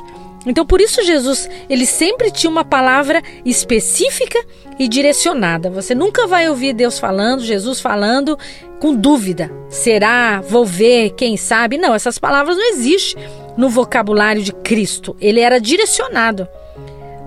Então, 0.44 0.66
por 0.66 0.82
isso 0.82 1.02
Jesus, 1.02 1.48
ele 1.70 1.86
sempre 1.86 2.30
tinha 2.30 2.50
uma 2.50 2.62
palavra 2.62 3.22
específica 3.42 4.38
e 4.78 4.86
direcionada. 4.86 5.70
Você 5.70 5.94
nunca 5.94 6.26
vai 6.26 6.50
ouvir 6.50 6.74
Deus 6.74 6.98
falando, 6.98 7.42
Jesus 7.42 7.80
falando 7.80 8.38
com 8.78 8.94
dúvida. 8.94 9.50
Será? 9.70 10.42
Vou 10.42 10.66
ver, 10.66 11.14
quem 11.14 11.38
sabe? 11.38 11.78
Não, 11.78 11.94
essas 11.94 12.18
palavras 12.18 12.54
não 12.54 12.70
existem 12.70 13.24
no 13.56 13.70
vocabulário 13.70 14.42
de 14.42 14.52
Cristo. 14.52 15.16
Ele 15.22 15.40
era 15.40 15.58
direcionado. 15.58 16.46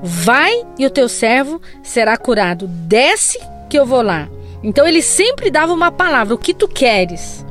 Vai 0.03 0.53
e 0.77 0.85
o 0.85 0.91
teu 0.91 1.09
servo 1.09 1.59
será 1.81 2.15
curado. 2.15 2.67
Desce 2.67 3.39
que 3.67 3.79
eu 3.79 3.87
vou 3.87 4.03
lá. 4.03 4.29
Então 4.63 4.87
ele 4.87 5.01
sempre 5.01 5.51
dava 5.51 5.73
uma 5.73 5.91
palavra, 5.91 6.33
o 6.33 6.37
que 6.37 6.53
tu 6.53 6.67
queres? 6.67 7.45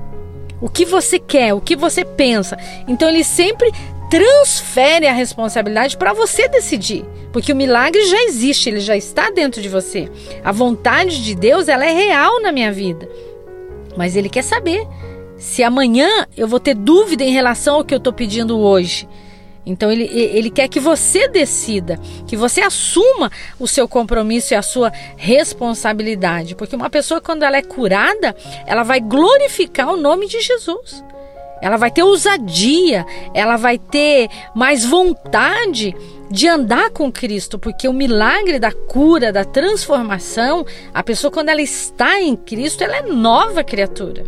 O 0.61 0.69
que 0.69 0.85
você 0.85 1.19
quer, 1.19 1.53
o 1.53 1.61
que 1.61 1.77
você 1.77 2.05
pensa. 2.05 2.57
Então 2.89 3.09
ele 3.09 3.23
sempre 3.23 3.71
transfere 4.09 5.07
a 5.07 5.13
responsabilidade 5.13 5.97
para 5.97 6.13
você 6.13 6.47
decidir, 6.49 7.05
porque 7.33 7.53
o 7.53 7.57
milagre 7.57 8.05
já 8.07 8.23
existe, 8.25 8.69
ele 8.69 8.81
já 8.81 8.97
está 8.97 9.31
dentro 9.31 9.61
de 9.61 9.69
você. 9.69 10.11
A 10.45 10.53
vontade 10.53 11.23
de 11.25 11.35
Deus, 11.35 11.69
ela 11.69 11.85
é 11.85 11.93
real 11.93 12.41
na 12.43 12.53
minha 12.53 12.71
vida. 12.71 13.09
Mas 13.97 14.17
ele 14.17 14.29
quer 14.29 14.43
saber 14.43 14.87
se 15.37 15.63
amanhã 15.63 16.27
eu 16.37 16.47
vou 16.47 16.61
ter 16.61 16.75
dúvida 16.75 17.25
em 17.25 17.33
relação 17.33 17.77
ao 17.77 17.85
que 17.85 17.93
eu 17.93 17.99
estou 17.99 18.13
pedindo 18.13 18.59
hoje. 18.59 19.09
Então 19.65 19.91
ele, 19.91 20.05
ele 20.05 20.51
quer 20.51 20.69
que 20.69 20.81
você 20.81 21.29
decida, 21.29 21.99
que 22.27 22.37
você 22.37 22.61
assuma 22.61 23.31
o 23.59 23.69
seu 23.69 23.87
compromisso 23.87 24.55
e 24.55 24.57
a 24.57 24.63
sua 24.63 24.93
responsabilidade. 25.17 26.55
Porque 26.55 26.75
uma 26.75 26.91
pessoa, 26.91 27.21
quando 27.21 27.45
ela 27.45 27.57
é 27.57 27.63
curada, 27.63 28.35
ela 28.67 28.83
vai 28.83 29.01
glorificar 29.01 29.93
o 29.93 29.97
nome 29.97 30.27
de 30.27 30.41
Jesus 30.41 31.05
ela 31.63 31.77
vai 31.77 31.93
ter 31.93 32.03
ousadia, 32.03 33.07
ela 33.33 33.57
vai 33.57 33.79
ter 33.79 34.29
mais 34.53 34.85
vontade 34.85 35.95
de 36.29 36.49
andar 36.49 36.91
com 36.91 37.13
Cristo, 37.13 37.57
porque 37.57 37.87
o 37.87 37.93
milagre 37.93 38.59
da 38.59 38.73
cura, 38.73 39.33
da 39.33 39.45
transformação, 39.45 40.67
a 40.93 41.05
pessoa 41.05 41.31
quando 41.31 41.51
ela 41.51 41.63
está 41.63 42.21
em 42.21 42.35
Cristo, 42.35 42.83
ela 42.83 42.97
é 42.97 43.03
nova 43.03 43.63
criatura. 43.63 44.25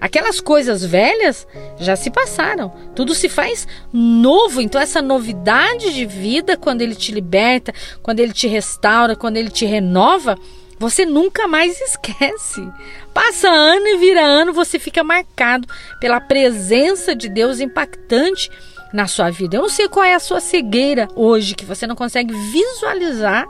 Aquelas 0.00 0.40
coisas 0.40 0.84
velhas 0.84 1.46
já 1.78 1.96
se 1.96 2.10
passaram, 2.10 2.72
tudo 2.94 3.14
se 3.14 3.28
faz 3.28 3.66
novo. 3.92 4.60
Então, 4.60 4.80
essa 4.80 5.02
novidade 5.02 5.92
de 5.92 6.06
vida, 6.06 6.56
quando 6.56 6.82
Ele 6.82 6.94
te 6.94 7.12
liberta, 7.12 7.72
quando 8.02 8.20
Ele 8.20 8.32
te 8.32 8.46
restaura, 8.46 9.16
quando 9.16 9.36
Ele 9.36 9.50
te 9.50 9.64
renova, 9.64 10.38
você 10.78 11.04
nunca 11.04 11.48
mais 11.48 11.80
esquece. 11.80 12.66
Passa 13.12 13.48
ano 13.48 13.86
e 13.88 13.96
vira 13.96 14.24
ano, 14.24 14.52
você 14.52 14.78
fica 14.78 15.02
marcado 15.02 15.66
pela 16.00 16.20
presença 16.20 17.14
de 17.14 17.28
Deus 17.28 17.58
impactante 17.58 18.50
na 18.92 19.06
sua 19.06 19.30
vida. 19.30 19.56
Eu 19.56 19.62
não 19.62 19.68
sei 19.68 19.88
qual 19.88 20.04
é 20.04 20.14
a 20.14 20.20
sua 20.20 20.40
cegueira 20.40 21.08
hoje, 21.14 21.54
que 21.54 21.64
você 21.64 21.86
não 21.86 21.96
consegue 21.96 22.32
visualizar 22.34 23.46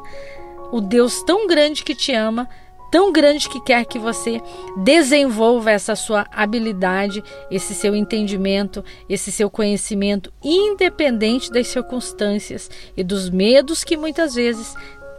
o 0.72 0.80
Deus 0.80 1.22
tão 1.22 1.46
grande 1.46 1.84
que 1.84 1.94
te 1.94 2.12
ama, 2.12 2.48
tão 2.90 3.12
grande 3.12 3.48
que 3.48 3.60
quer 3.60 3.84
que 3.84 3.98
você 3.98 4.40
desenvolva 4.76 5.70
essa 5.70 5.94
sua 5.94 6.26
habilidade, 6.32 7.22
esse 7.50 7.74
seu 7.74 7.94
entendimento, 7.94 8.84
esse 9.08 9.30
seu 9.30 9.50
conhecimento, 9.50 10.32
independente 10.42 11.50
das 11.50 11.68
circunstâncias 11.68 12.70
e 12.96 13.04
dos 13.04 13.30
medos 13.30 13.84
que 13.84 13.96
muitas 13.96 14.34
vezes 14.34 14.74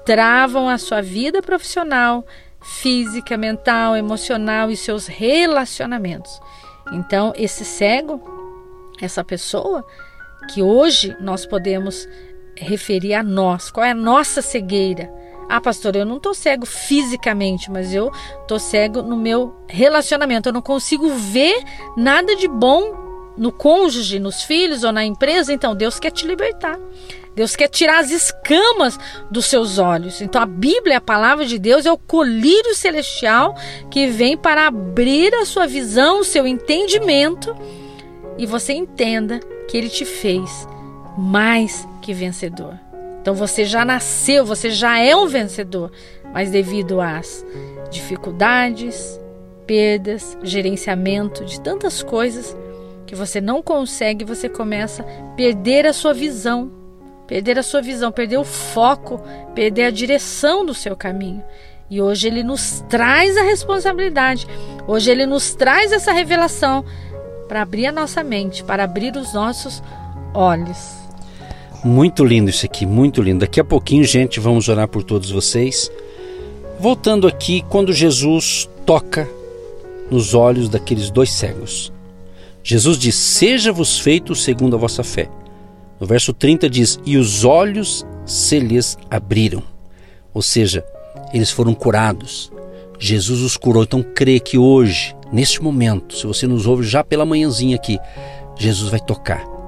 travam 0.06 0.68
a 0.68 0.78
sua 0.78 1.02
vida 1.02 1.42
profissional, 1.42 2.26
física, 2.62 3.38
mental, 3.38 3.96
emocional 3.96 4.72
e 4.72 4.78
seus 4.78 5.08
relacionamentos. 5.08 6.40
Então, 6.92 7.34
esse 7.36 7.64
cego, 7.64 8.22
essa 9.02 9.24
pessoa 9.24 9.86
que 10.52 10.62
hoje 10.62 11.16
nós 11.20 11.46
podemos 11.46 12.08
referir 12.56 13.14
a 13.14 13.24
nós, 13.24 13.72
qual 13.72 13.86
é 13.86 13.92
a 13.92 13.96
nossa 13.96 14.42
cegueira? 14.42 15.19
Ah, 15.50 15.60
pastor, 15.60 15.96
eu 15.96 16.06
não 16.06 16.18
estou 16.18 16.34
cego 16.34 16.66
fisicamente, 16.66 17.72
mas 17.72 17.94
eu 17.94 18.12
estou 18.42 18.60
cego 18.60 19.02
no 19.02 19.18
meu 19.18 19.56
relacionamento. 19.68 20.50
Eu 20.50 20.54
não 20.54 20.62
consigo 20.62 21.10
ver 21.10 21.64
nada 21.98 22.36
de 22.36 22.48
bom 22.48 23.34
no 23.36 23.52
cônjuge, 23.52 24.20
nos 24.20 24.44
filhos 24.44 24.84
ou 24.84 24.92
na 24.92 25.04
empresa. 25.04 25.52
Então, 25.52 25.76
Deus 25.76 26.00
quer 26.00 26.12
te 26.12 26.28
libertar. 26.28 26.78
Deus 27.36 27.56
quer 27.56 27.70
tirar 27.70 28.00
as 28.00 28.12
escamas 28.12 29.00
dos 29.32 29.46
seus 29.46 29.78
olhos. 29.78 30.22
Então 30.22 30.42
a 30.42 30.46
Bíblia, 30.46 30.98
a 30.98 31.02
palavra 31.02 31.46
de 31.46 31.58
Deus, 31.58 31.86
é 31.86 31.92
o 31.92 31.98
colírio 31.98 32.76
celestial 32.76 33.56
que 33.90 34.08
vem 34.08 34.36
para 34.36 34.68
abrir 34.68 35.34
a 35.36 35.46
sua 35.46 35.66
visão, 35.66 36.20
o 36.20 36.26
seu 36.26 36.46
entendimento 36.46 37.56
e 38.38 38.46
você 38.46 38.74
entenda 38.74 39.40
que 39.70 39.78
ele 39.78 39.90
te 39.90 40.04
fez 40.04 40.68
mais 41.18 41.88
que 42.02 42.14
vencedor. 42.14 42.89
Então 43.22 43.34
você 43.34 43.66
já 43.66 43.84
nasceu, 43.84 44.46
você 44.46 44.70
já 44.70 45.00
é 45.00 45.16
um 45.16 45.28
vencedor, 45.28 45.92
mas 46.34 46.52
devido 46.52 47.02
às 47.02 47.46
dificuldades, 47.90 49.20
perdas, 49.66 50.38
gerenciamento 50.44 51.46
de 51.46 51.60
tantas 51.62 52.02
coisas 52.02 52.56
que 53.06 53.16
você 53.16 53.42
não 53.42 53.62
consegue, 53.62 54.24
você 54.24 54.48
começa 54.48 55.04
a 55.04 55.36
perder 55.36 55.86
a 55.86 55.94
sua 55.94 56.14
visão 56.14 56.80
perder 57.30 57.60
a 57.60 57.64
sua 57.64 57.80
visão, 57.80 58.12
perder 58.12 58.38
o 58.38 58.44
foco, 58.44 59.22
perder 59.54 59.84
a 59.84 59.92
direção 59.92 60.66
do 60.66 60.74
seu 60.74 60.96
caminho. 60.96 61.44
E 61.88 62.02
hoje 62.02 62.28
ele 62.28 62.42
nos 62.42 62.84
traz 62.90 63.38
a 63.38 63.44
responsabilidade, 63.44 64.48
hoje 64.88 65.12
ele 65.12 65.28
nos 65.28 65.54
traz 65.54 65.92
essa 65.92 66.12
revelação 66.12 66.84
para 67.48 67.62
abrir 67.62 67.86
a 67.86 67.92
nossa 67.92 68.24
mente, 68.24 68.64
para 68.64 68.84
abrir 68.84 69.16
os 69.16 69.32
nossos 69.32 69.82
olhos. 70.34 70.99
Muito 71.84 72.26
lindo 72.26 72.50
isso 72.50 72.66
aqui, 72.66 72.86
muito 72.86 73.22
lindo. 73.22 73.40
Daqui 73.40 73.60
a 73.60 73.64
pouquinho, 73.64 74.04
gente, 74.04 74.40
vamos 74.40 74.68
orar 74.68 74.88
por 74.88 75.02
todos 75.02 75.32
vocês. 75.32 75.90
Voltando 76.78 77.28
aqui, 77.28 77.64
quando 77.70 77.94
Jesus 77.94 78.70
toca 78.86 79.30
nos 80.10 80.34
olhos 80.34 80.68
daqueles 80.68 81.10
dois 81.10 81.32
cegos. 81.32 81.92
Jesus 82.62 82.98
diz: 82.98 83.16
Seja-vos 83.16 84.00
feito 84.00 84.36
segundo 84.36 84.76
a 84.76 84.80
vossa 84.80 85.04
fé. 85.04 85.30
No 86.00 86.06
verso 86.06 86.34
30 86.34 86.70
diz: 86.70 87.00
E 87.06 87.18
os 87.18 87.46
olhos 87.46 88.06
se 88.26 88.60
lhes 88.60 88.98
abriram. 89.10 89.64
Ou 90.34 90.42
seja, 90.42 90.84
eles 91.34 91.52
foram 91.52 91.74
curados. 91.74 92.52
Jesus 93.00 93.42
os 93.42 93.56
curou. 93.56 93.84
Então 93.84 94.04
crê 94.04 94.40
que 94.40 94.58
hoje, 94.58 95.16
neste 95.32 95.64
momento, 95.64 96.16
se 96.16 96.28
você 96.28 96.46
nos 96.46 96.68
ouve 96.68 96.86
já 96.86 97.04
pela 97.04 97.26
manhãzinha 97.26 97.78
aqui, 97.78 97.98
Jesus 98.58 98.90
vai 98.90 99.00
tocar. 99.00 99.59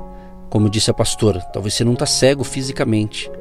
Como 0.52 0.70
disse 0.70 0.92
a 0.92 0.94
pastora, 0.94 1.40
talvez 1.54 1.74
você 1.74 1.86
não 1.86 1.94
está 1.94 2.06
cego 2.06 2.44
fisicamente, 2.44 3.32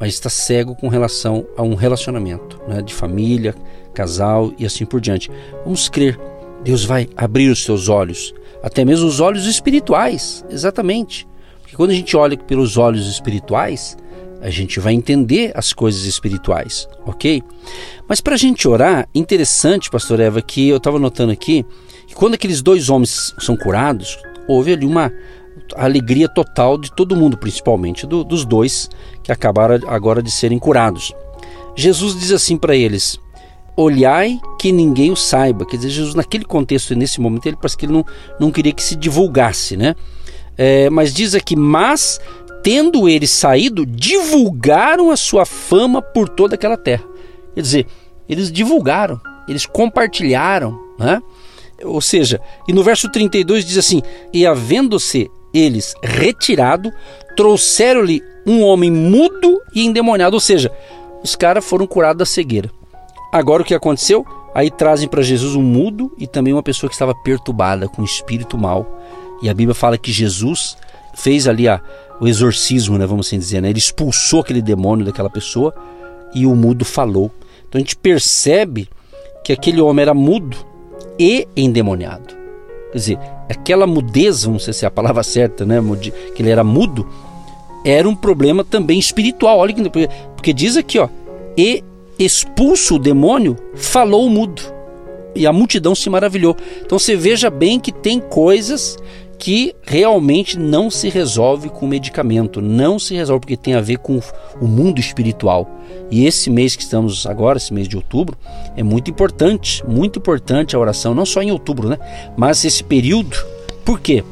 mas 0.00 0.14
está 0.14 0.30
cego 0.30 0.74
com 0.74 0.88
relação 0.88 1.46
a 1.54 1.62
um 1.62 1.74
relacionamento 1.74 2.58
né, 2.66 2.80
de 2.80 2.94
família, 2.94 3.54
casal 3.92 4.50
e 4.58 4.64
assim 4.64 4.86
por 4.86 4.98
diante. 4.98 5.30
Vamos 5.64 5.90
crer. 5.90 6.18
Deus 6.64 6.82
vai 6.82 7.10
abrir 7.14 7.50
os 7.50 7.62
seus 7.62 7.90
olhos, 7.90 8.34
até 8.62 8.86
mesmo 8.86 9.06
os 9.06 9.20
olhos 9.20 9.44
espirituais, 9.44 10.42
exatamente. 10.48 11.28
Porque 11.60 11.76
quando 11.76 11.90
a 11.90 11.94
gente 11.94 12.16
olha 12.16 12.38
pelos 12.38 12.78
olhos 12.78 13.06
espirituais, 13.06 13.94
a 14.40 14.48
gente 14.48 14.80
vai 14.80 14.94
entender 14.94 15.52
as 15.54 15.74
coisas 15.74 16.04
espirituais, 16.04 16.88
ok? 17.04 17.42
Mas 18.08 18.22
para 18.22 18.32
a 18.34 18.38
gente 18.38 18.66
orar, 18.66 19.06
interessante, 19.14 19.90
pastor 19.90 20.20
Eva, 20.20 20.40
que 20.40 20.70
eu 20.70 20.78
estava 20.78 20.98
notando 20.98 21.32
aqui, 21.32 21.66
que 22.06 22.14
quando 22.14 22.32
aqueles 22.32 22.62
dois 22.62 22.88
homens 22.88 23.34
são 23.40 23.58
curados, 23.58 24.18
houve 24.48 24.72
ali 24.72 24.86
uma 24.86 25.12
alegria 25.74 26.28
total 26.28 26.78
de 26.78 26.94
todo 26.94 27.16
mundo, 27.16 27.36
principalmente 27.36 28.06
do, 28.06 28.22
dos 28.22 28.44
dois 28.44 28.88
que 29.22 29.32
acabaram 29.32 29.80
agora 29.88 30.22
de 30.22 30.30
serem 30.30 30.58
curados. 30.58 31.12
Jesus 31.74 32.18
diz 32.18 32.30
assim 32.30 32.56
para 32.56 32.74
eles: 32.74 33.18
olhai 33.76 34.40
que 34.58 34.72
ninguém 34.72 35.10
o 35.10 35.16
saiba. 35.16 35.66
Quer 35.66 35.76
dizer, 35.76 35.90
Jesus, 35.90 36.14
naquele 36.14 36.44
contexto, 36.44 36.94
nesse 36.94 37.20
momento, 37.20 37.46
ele 37.46 37.56
parece 37.56 37.76
que 37.76 37.84
ele 37.84 37.92
não, 37.92 38.04
não 38.40 38.50
queria 38.50 38.72
que 38.72 38.82
se 38.82 38.96
divulgasse, 38.96 39.76
né? 39.76 39.94
É, 40.56 40.88
mas 40.88 41.12
diz 41.12 41.34
aqui: 41.34 41.54
Mas, 41.54 42.18
tendo 42.62 43.08
eles 43.08 43.30
saído, 43.30 43.84
divulgaram 43.84 45.10
a 45.10 45.16
sua 45.16 45.44
fama 45.44 46.00
por 46.00 46.28
toda 46.28 46.54
aquela 46.54 46.76
terra. 46.76 47.04
Quer 47.54 47.60
dizer, 47.60 47.86
eles 48.28 48.50
divulgaram, 48.50 49.20
eles 49.46 49.66
compartilharam, 49.66 50.78
né? 50.98 51.20
Ou 51.84 52.00
seja, 52.00 52.40
e 52.66 52.72
no 52.72 52.82
verso 52.82 53.10
32 53.10 53.66
diz 53.66 53.76
assim: 53.76 54.02
E 54.32 54.46
havendo-se 54.46 55.30
eles 55.58 55.94
retirado, 56.02 56.92
trouxeram-lhe 57.36 58.22
um 58.46 58.62
homem 58.62 58.90
mudo 58.90 59.60
e 59.74 59.84
endemoniado. 59.84 60.34
Ou 60.34 60.40
seja, 60.40 60.70
os 61.22 61.34
caras 61.34 61.64
foram 61.64 61.86
curados 61.86 62.18
da 62.18 62.26
cegueira. 62.26 62.70
Agora 63.32 63.62
o 63.62 63.64
que 63.64 63.74
aconteceu? 63.74 64.24
Aí 64.54 64.70
trazem 64.70 65.08
para 65.08 65.22
Jesus 65.22 65.54
um 65.54 65.62
mudo 65.62 66.12
e 66.16 66.26
também 66.26 66.52
uma 66.52 66.62
pessoa 66.62 66.88
que 66.88 66.94
estava 66.94 67.14
perturbada 67.14 67.88
com 67.88 68.00
um 68.00 68.04
espírito 68.04 68.56
mal. 68.56 68.86
E 69.42 69.50
a 69.50 69.54
Bíblia 69.54 69.74
fala 69.74 69.98
que 69.98 70.10
Jesus 70.10 70.76
fez 71.14 71.46
ali 71.46 71.68
a, 71.68 71.80
o 72.20 72.26
exorcismo, 72.26 72.96
né, 72.96 73.06
vamos 73.06 73.26
assim 73.26 73.38
dizer, 73.38 73.60
né? 73.60 73.68
Ele 73.68 73.78
expulsou 73.78 74.40
aquele 74.40 74.62
demônio 74.62 75.04
daquela 75.04 75.28
pessoa 75.28 75.74
e 76.34 76.46
o 76.46 76.54
mudo 76.54 76.84
falou. 76.84 77.30
Então 77.68 77.78
a 77.78 77.82
gente 77.82 77.96
percebe 77.96 78.88
que 79.44 79.52
aquele 79.52 79.80
homem 79.80 80.02
era 80.02 80.14
mudo 80.14 80.56
e 81.18 81.46
endemoniado. 81.56 82.34
Quer 82.92 82.98
dizer, 82.98 83.18
aquela 83.48 83.86
mudez, 83.86 84.44
vamos 84.44 84.64
sei 84.64 84.72
se 84.72 84.84
é 84.84 84.88
a 84.88 84.90
palavra 84.90 85.22
certa, 85.22 85.64
né, 85.64 85.80
que 86.34 86.42
ele 86.42 86.50
era 86.50 86.64
mudo, 86.64 87.06
era 87.84 88.08
um 88.08 88.16
problema 88.16 88.64
também 88.64 88.98
espiritual. 88.98 89.58
Olha 89.58 89.72
que 89.72 90.08
porque 90.34 90.52
diz 90.52 90.76
aqui, 90.76 90.98
ó, 90.98 91.08
e 91.56 91.84
expulso 92.18 92.96
o 92.96 92.98
demônio, 92.98 93.56
falou 93.74 94.26
o 94.26 94.30
mudo. 94.30 94.62
E 95.34 95.46
a 95.46 95.52
multidão 95.52 95.94
se 95.94 96.08
maravilhou. 96.08 96.56
Então 96.82 96.98
você 96.98 97.14
veja 97.14 97.50
bem 97.50 97.78
que 97.78 97.92
tem 97.92 98.18
coisas 98.18 98.96
que 99.38 99.74
realmente 99.82 100.58
não 100.58 100.90
se 100.90 101.08
resolve 101.08 101.68
com 101.68 101.86
medicamento, 101.86 102.60
não 102.60 102.98
se 102.98 103.14
resolve 103.14 103.40
porque 103.40 103.56
tem 103.56 103.74
a 103.74 103.80
ver 103.80 103.98
com 103.98 104.20
o 104.60 104.66
mundo 104.66 104.98
espiritual. 104.98 105.68
E 106.10 106.24
esse 106.24 106.48
mês 106.48 106.76
que 106.76 106.82
estamos 106.82 107.26
agora, 107.26 107.58
esse 107.58 107.74
mês 107.74 107.88
de 107.88 107.96
outubro, 107.96 108.36
é 108.76 108.82
muito 108.82 109.10
importante, 109.10 109.84
muito 109.86 110.18
importante 110.18 110.74
a 110.74 110.78
oração, 110.78 111.14
não 111.14 111.26
só 111.26 111.42
em 111.42 111.50
outubro, 111.50 111.88
né? 111.88 111.98
Mas 112.36 112.64
esse 112.64 112.82
período. 112.82 113.36
Por 113.84 114.00
quê? 114.00 114.24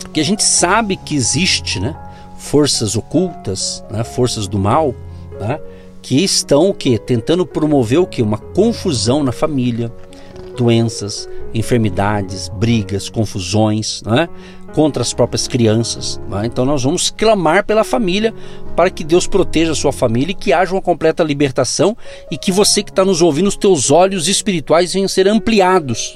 Porque 0.00 0.20
a 0.20 0.24
gente 0.24 0.42
sabe 0.42 0.96
que 0.96 1.14
existe, 1.14 1.78
né? 1.78 1.96
Forças 2.36 2.96
ocultas, 2.96 3.84
né? 3.90 4.02
forças 4.02 4.48
do 4.48 4.58
mal, 4.58 4.94
né? 5.38 5.60
que 6.02 6.22
estão 6.24 6.70
o 6.70 6.74
quê? 6.74 6.98
Tentando 6.98 7.46
promover 7.46 7.98
o 7.98 8.06
quê? 8.06 8.22
Uma 8.22 8.38
confusão 8.38 9.22
na 9.22 9.32
família, 9.32 9.92
doenças, 10.60 11.26
enfermidades, 11.54 12.50
brigas, 12.50 13.08
confusões, 13.08 14.02
né? 14.04 14.28
contra 14.74 15.02
as 15.02 15.14
próprias 15.14 15.48
crianças. 15.48 16.20
Né? 16.28 16.42
Então 16.44 16.66
nós 16.66 16.82
vamos 16.82 17.08
clamar 17.08 17.64
pela 17.64 17.82
família 17.82 18.34
para 18.76 18.90
que 18.90 19.02
Deus 19.02 19.26
proteja 19.26 19.72
a 19.72 19.74
sua 19.74 19.90
família 19.90 20.32
e 20.32 20.34
que 20.34 20.52
haja 20.52 20.72
uma 20.74 20.82
completa 20.82 21.24
libertação 21.24 21.96
e 22.30 22.36
que 22.36 22.52
você 22.52 22.82
que 22.82 22.90
está 22.90 23.06
nos 23.06 23.22
ouvindo, 23.22 23.48
os 23.48 23.56
teus 23.56 23.90
olhos 23.90 24.28
espirituais 24.28 24.92
venham 24.92 25.08
ser 25.08 25.26
ampliados 25.26 26.14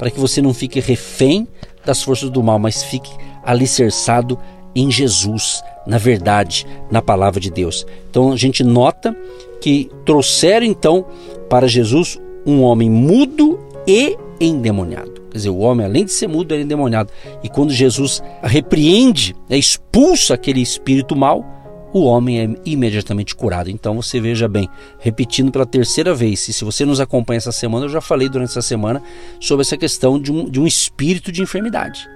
para 0.00 0.10
que 0.10 0.18
você 0.18 0.42
não 0.42 0.52
fique 0.52 0.80
refém 0.80 1.46
das 1.84 2.02
forças 2.02 2.28
do 2.28 2.42
mal, 2.42 2.58
mas 2.58 2.82
fique 2.82 3.10
alicerçado 3.44 4.36
em 4.74 4.90
Jesus, 4.90 5.62
na 5.86 5.96
verdade, 5.96 6.66
na 6.90 7.00
palavra 7.00 7.40
de 7.40 7.50
Deus. 7.50 7.86
Então 8.10 8.32
a 8.32 8.36
gente 8.36 8.64
nota 8.64 9.16
que 9.60 9.88
trouxeram 10.04 10.66
então 10.66 11.06
para 11.48 11.68
Jesus 11.68 12.18
um 12.44 12.62
homem 12.62 12.88
mudo 12.88 13.58
e 13.86 14.16
endemoniado. 14.40 15.12
Quer 15.30 15.38
dizer, 15.38 15.50
o 15.50 15.58
homem, 15.58 15.86
além 15.86 16.04
de 16.04 16.12
ser 16.12 16.26
mudo, 16.26 16.52
era 16.52 16.62
endemoniado. 16.62 17.10
E 17.42 17.48
quando 17.48 17.72
Jesus 17.72 18.22
repreende, 18.42 19.34
é 19.48 19.56
expulsa 19.56 20.34
aquele 20.34 20.60
espírito 20.60 21.14
mal, 21.14 21.44
o 21.92 22.04
homem 22.04 22.40
é 22.40 22.48
imediatamente 22.64 23.34
curado. 23.34 23.70
Então 23.70 23.94
você 23.96 24.20
veja 24.20 24.48
bem, 24.48 24.68
repetindo 24.98 25.50
pela 25.50 25.64
terceira 25.64 26.14
vez, 26.14 26.46
e 26.48 26.52
se 26.52 26.64
você 26.64 26.84
nos 26.84 27.00
acompanha 27.00 27.38
essa 27.38 27.52
semana, 27.52 27.86
eu 27.86 27.90
já 27.90 28.00
falei 28.00 28.28
durante 28.28 28.50
essa 28.50 28.62
semana 28.62 29.02
sobre 29.40 29.62
essa 29.62 29.76
questão 29.76 30.20
de 30.20 30.30
um, 30.30 30.48
de 30.48 30.60
um 30.60 30.66
espírito 30.66 31.32
de 31.32 31.42
enfermidade, 31.42 32.08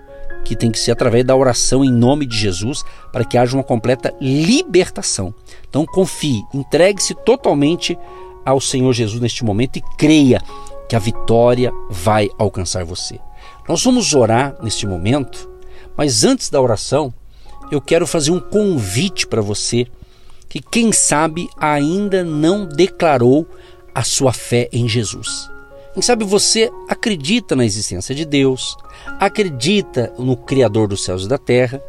que 0.45 0.57
tem 0.57 0.71
que 0.71 0.79
ser 0.79 0.91
através 0.91 1.25
da 1.25 1.35
oração 1.35 1.85
em 1.85 1.91
nome 1.91 2.27
de 2.27 2.37
Jesus, 2.37 2.83
para 3.13 3.25
que 3.25 3.39
haja 3.39 3.57
uma 3.57 3.65
completa 3.65 4.15
libertação. 4.21 5.35
Então 5.69 5.87
confie, 5.87 6.43
entregue-se 6.53 7.15
totalmente 7.15 7.97
ao 8.45 8.61
Senhor 8.61 8.93
Jesus 8.93 9.21
neste 9.21 9.45
momento 9.45 9.77
e 9.77 9.83
creia 9.97 10.43
que 10.91 10.97
a 10.97 10.99
vitória 10.99 11.73
vai 11.89 12.29
alcançar 12.37 12.85
você. 12.85 13.21
Nós 13.69 13.85
vamos 13.85 14.13
orar 14.13 14.57
neste 14.61 14.89
momento, 14.89 15.49
mas 15.97 16.25
antes 16.25 16.51
da 16.51 16.61
oração, 16.61 17.15
eu 17.71 17.81
quero 17.81 18.09
fazer 18.09 18.33
um 18.33 18.41
convite 18.41 19.25
para 19.25 19.41
você 19.41 19.87
que, 20.49 20.61
quem 20.61 20.91
sabe, 20.91 21.49
ainda 21.57 22.25
não 22.25 22.67
declarou 22.67 23.47
a 23.95 24.03
sua 24.03 24.33
fé 24.33 24.69
em 24.73 24.89
Jesus. 24.89 25.49
Quem 25.95 26.03
sabe 26.03 26.25
você 26.25 26.69
acredita 26.89 27.55
na 27.55 27.65
existência 27.65 28.13
de 28.13 28.25
Deus, 28.25 28.77
acredita 29.21 30.13
no 30.19 30.37
Criador 30.37 30.89
dos 30.89 31.05
céus 31.05 31.25
e 31.25 31.29
da 31.29 31.39
terra, 31.39 31.81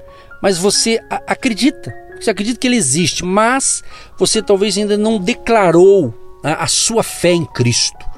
mas 0.44 0.60
você 0.60 1.00
acredita, 1.26 1.92
você 2.20 2.30
acredita 2.30 2.60
que 2.60 2.68
Ele 2.68 2.78
existe, 2.78 3.26
mas 3.26 3.84
você 4.16 4.44
talvez 4.44 4.78
ainda 4.78 4.96
não 4.96 5.18
declarou 5.18 6.14
a 6.44 6.68
sua 6.68 7.02
fé 7.02 7.32
em 7.32 7.46
Cristo. 7.46 8.11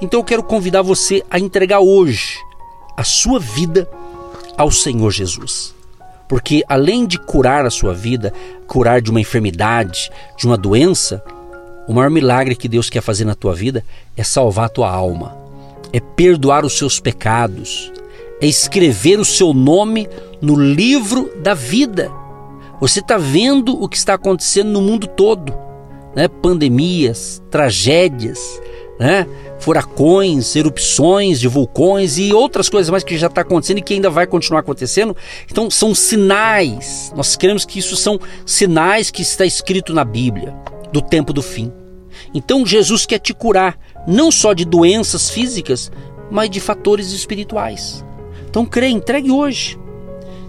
Então 0.00 0.20
eu 0.20 0.24
quero 0.24 0.42
convidar 0.42 0.82
você 0.82 1.24
a 1.30 1.38
entregar 1.38 1.80
hoje 1.80 2.36
a 2.96 3.02
sua 3.02 3.40
vida 3.40 3.88
ao 4.56 4.70
Senhor 4.70 5.10
Jesus. 5.10 5.74
Porque 6.28 6.62
além 6.68 7.06
de 7.06 7.18
curar 7.18 7.64
a 7.64 7.70
sua 7.70 7.94
vida, 7.94 8.32
curar 8.66 9.00
de 9.00 9.10
uma 9.10 9.20
enfermidade, 9.20 10.10
de 10.36 10.46
uma 10.46 10.56
doença, 10.56 11.22
o 11.88 11.94
maior 11.94 12.10
milagre 12.10 12.54
que 12.54 12.68
Deus 12.68 12.90
quer 12.90 13.00
fazer 13.00 13.24
na 13.24 13.34
tua 13.34 13.54
vida 13.54 13.84
é 14.16 14.22
salvar 14.22 14.66
a 14.66 14.68
tua 14.68 14.90
alma, 14.90 15.36
é 15.92 15.98
perdoar 15.98 16.64
os 16.64 16.76
seus 16.76 17.00
pecados, 17.00 17.90
é 18.40 18.46
escrever 18.46 19.18
o 19.18 19.24
seu 19.24 19.54
nome 19.54 20.06
no 20.40 20.54
livro 20.54 21.32
da 21.38 21.54
vida. 21.54 22.12
Você 22.80 23.00
está 23.00 23.16
vendo 23.16 23.82
o 23.82 23.88
que 23.88 23.96
está 23.96 24.14
acontecendo 24.14 24.70
no 24.70 24.82
mundo 24.82 25.06
todo, 25.06 25.52
né? 26.14 26.28
Pandemias, 26.28 27.42
tragédias, 27.50 28.60
né? 28.98 29.26
furacões, 29.58 30.54
erupções 30.56 31.40
de 31.40 31.48
vulcões 31.48 32.18
e 32.18 32.32
outras 32.32 32.68
coisas 32.68 32.90
mais 32.90 33.04
que 33.04 33.18
já 33.18 33.26
está 33.26 33.42
acontecendo 33.42 33.78
e 33.78 33.82
que 33.82 33.94
ainda 33.94 34.10
vai 34.10 34.26
continuar 34.26 34.60
acontecendo. 34.60 35.16
Então 35.50 35.70
são 35.70 35.94
sinais. 35.94 37.12
Nós 37.16 37.36
queremos 37.36 37.64
que 37.64 37.78
isso 37.78 37.96
são 37.96 38.18
sinais 38.46 39.10
que 39.10 39.22
está 39.22 39.44
escrito 39.44 39.92
na 39.92 40.04
Bíblia 40.04 40.54
do 40.92 41.02
tempo 41.02 41.32
do 41.32 41.42
fim. 41.42 41.72
Então 42.34 42.66
Jesus 42.66 43.06
quer 43.06 43.18
te 43.18 43.32
curar 43.32 43.78
não 44.06 44.30
só 44.30 44.52
de 44.52 44.64
doenças 44.64 45.30
físicas, 45.30 45.90
mas 46.30 46.50
de 46.50 46.60
fatores 46.60 47.12
espirituais. 47.12 48.04
Então 48.48 48.64
crê, 48.64 48.88
entregue 48.88 49.30
hoje. 49.30 49.78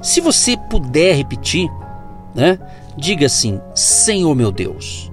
Se 0.01 0.21
você 0.21 0.55
puder 0.69 1.15
repetir, 1.15 1.69
né? 2.33 2.59
Diga 2.97 3.25
assim: 3.25 3.59
Senhor 3.75 4.33
meu 4.35 4.51
Deus, 4.51 5.11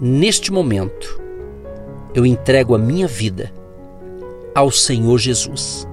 neste 0.00 0.52
momento 0.52 1.19
eu 2.14 2.26
entrego 2.26 2.74
a 2.74 2.78
minha 2.78 3.06
vida 3.06 3.52
ao 4.54 4.70
Senhor 4.70 5.18
Jesus. 5.18 5.86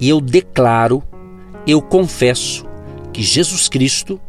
E 0.00 0.08
eu 0.08 0.20
declaro, 0.20 1.02
eu 1.66 1.82
confesso 1.82 2.64
que 3.12 3.22
Jesus 3.22 3.68
Cristo 3.68 4.20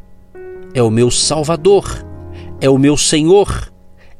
é 0.73 0.81
o 0.81 0.89
meu 0.89 1.09
Salvador, 1.09 2.05
é 2.59 2.69
o 2.69 2.77
meu 2.77 2.97
Senhor, 2.97 3.71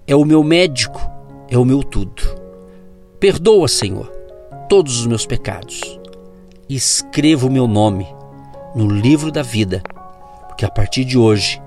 é 0.08 0.16
o 0.16 0.26
meu 0.26 0.44
médico, 0.44 1.00
é 1.50 1.58
o 1.58 1.66
meu 1.66 1.84
tudo. 1.84 2.24
Perdoa, 3.20 3.68
Senhor, 3.68 4.08
todos 4.70 5.00
os 5.00 5.08
meus 5.08 5.26
pecados 5.26 6.00
escreva 6.70 7.48
o 7.48 7.52
meu 7.52 7.68
nome 7.68 8.08
no 8.76 8.88
livro 8.88 9.32
da 9.32 9.42
vida, 9.42 9.82
porque 10.48 10.64
a 10.64 10.70
partir 10.70 11.04
de 11.04 11.18
hoje, 11.18 11.60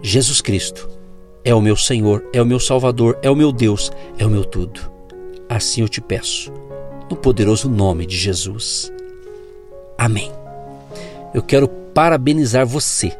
Jesus 0.00 0.40
Cristo 0.40 0.93
é 1.44 1.54
o 1.54 1.60
meu 1.60 1.76
Senhor, 1.76 2.24
é 2.32 2.40
o 2.40 2.46
meu 2.46 2.58
Salvador, 2.58 3.18
é 3.22 3.30
o 3.30 3.36
meu 3.36 3.52
Deus, 3.52 3.92
é 4.18 4.24
o 4.24 4.30
meu 4.30 4.44
tudo. 4.44 4.80
Assim 5.48 5.82
eu 5.82 5.88
te 5.88 6.00
peço, 6.00 6.50
no 7.10 7.16
poderoso 7.16 7.68
nome 7.68 8.06
de 8.06 8.16
Jesus. 8.16 8.90
Amém. 9.98 10.32
Eu 11.34 11.42
quero 11.42 11.68
parabenizar 11.68 12.66
você 12.66 13.16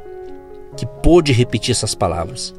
que 0.76 0.86
pôde 0.86 1.32
repetir 1.32 1.72
essas 1.72 1.94
palavras. 1.94 2.54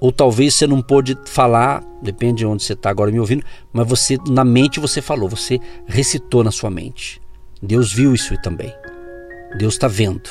Ou 0.00 0.12
talvez 0.12 0.54
você 0.54 0.66
não 0.66 0.82
pôde 0.82 1.18
falar, 1.24 1.82
depende 2.02 2.38
de 2.38 2.46
onde 2.46 2.62
você 2.62 2.74
está 2.74 2.90
agora 2.90 3.10
me 3.10 3.18
ouvindo, 3.18 3.44
mas 3.72 3.88
você 3.88 4.18
na 4.28 4.44
mente 4.44 4.78
você 4.78 5.02
falou, 5.02 5.28
você 5.28 5.58
recitou 5.86 6.44
na 6.44 6.52
sua 6.52 6.70
mente. 6.70 7.20
Deus 7.62 7.92
viu 7.92 8.14
isso 8.14 8.36
também. 8.42 8.72
Deus 9.58 9.74
está 9.74 9.88
vendo. 9.88 10.28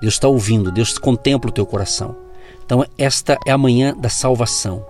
Deus 0.00 0.14
está 0.14 0.26
ouvindo. 0.28 0.72
Deus 0.72 0.98
contempla 0.98 1.50
o 1.50 1.54
teu 1.54 1.64
coração. 1.64 2.16
Então, 2.70 2.86
esta 2.96 3.36
é 3.44 3.50
a 3.50 3.58
manhã 3.58 3.92
da 3.96 4.08
salvação. 4.08 4.86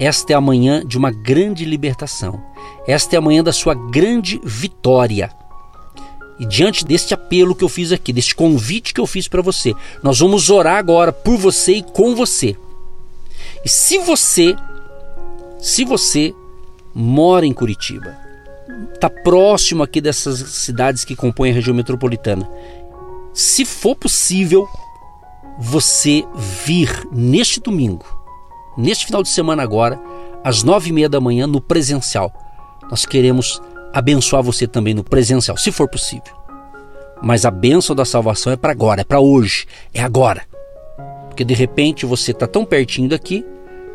Esta 0.00 0.32
é 0.32 0.36
a 0.36 0.40
manhã 0.40 0.84
de 0.84 0.98
uma 0.98 1.12
grande 1.12 1.64
libertação. 1.64 2.42
Esta 2.88 3.14
é 3.14 3.18
a 3.18 3.20
manhã 3.20 3.40
da 3.44 3.52
sua 3.52 3.72
grande 3.72 4.40
vitória. 4.42 5.30
E 6.40 6.44
diante 6.44 6.84
deste 6.84 7.14
apelo 7.14 7.54
que 7.54 7.62
eu 7.62 7.68
fiz 7.68 7.92
aqui, 7.92 8.12
deste 8.12 8.34
convite 8.34 8.92
que 8.92 9.00
eu 9.00 9.06
fiz 9.06 9.28
para 9.28 9.42
você, 9.42 9.72
nós 10.02 10.18
vamos 10.18 10.50
orar 10.50 10.76
agora 10.76 11.12
por 11.12 11.36
você 11.36 11.74
e 11.74 11.82
com 11.84 12.16
você. 12.16 12.56
E 13.64 13.68
se 13.68 14.00
você, 14.00 14.56
se 15.60 15.84
você 15.84 16.34
mora 16.92 17.46
em 17.46 17.52
Curitiba, 17.52 18.18
está 18.92 19.08
próximo 19.08 19.84
aqui 19.84 20.00
dessas 20.00 20.36
cidades 20.36 21.04
que 21.04 21.14
compõem 21.14 21.52
a 21.52 21.54
região 21.54 21.76
metropolitana, 21.76 22.50
se 23.32 23.64
for 23.64 23.94
possível, 23.94 24.68
você 25.60 26.24
vir 26.34 27.06
neste 27.12 27.60
domingo, 27.60 28.06
neste 28.78 29.04
final 29.04 29.22
de 29.22 29.28
semana 29.28 29.62
agora, 29.62 30.00
às 30.42 30.62
nove 30.62 30.88
e 30.88 30.92
meia 30.92 31.08
da 31.08 31.20
manhã, 31.20 31.46
no 31.46 31.60
presencial. 31.60 32.32
Nós 32.90 33.04
queremos 33.04 33.60
abençoar 33.92 34.42
você 34.42 34.66
também 34.66 34.94
no 34.94 35.04
presencial, 35.04 35.58
se 35.58 35.70
for 35.70 35.88
possível. 35.88 36.34
Mas 37.22 37.44
a 37.44 37.50
bênção 37.50 37.94
da 37.94 38.06
salvação 38.06 38.50
é 38.52 38.56
para 38.56 38.72
agora, 38.72 39.02
é 39.02 39.04
para 39.04 39.20
hoje, 39.20 39.66
é 39.92 40.00
agora. 40.00 40.42
Porque 41.28 41.44
de 41.44 41.52
repente 41.52 42.06
você 42.06 42.30
está 42.30 42.46
tão 42.46 42.64
pertinho 42.64 43.10
daqui 43.10 43.44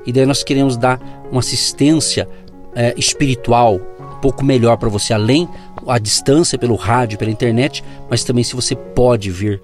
e 0.05 0.13
daí 0.13 0.25
nós 0.25 0.43
queremos 0.43 0.77
dar 0.77 0.99
uma 1.31 1.39
assistência 1.39 2.29
é, 2.75 2.93
espiritual 2.95 3.79
um 3.99 4.19
pouco 4.21 4.45
melhor 4.45 4.77
para 4.77 4.89
você, 4.89 5.13
além 5.13 5.49
a 5.87 5.97
distância 5.97 6.57
pelo 6.57 6.75
rádio, 6.75 7.17
pela 7.17 7.31
internet, 7.31 7.83
mas 8.09 8.23
também 8.23 8.43
se 8.43 8.55
você 8.55 8.75
pode 8.75 9.31
vir 9.31 9.61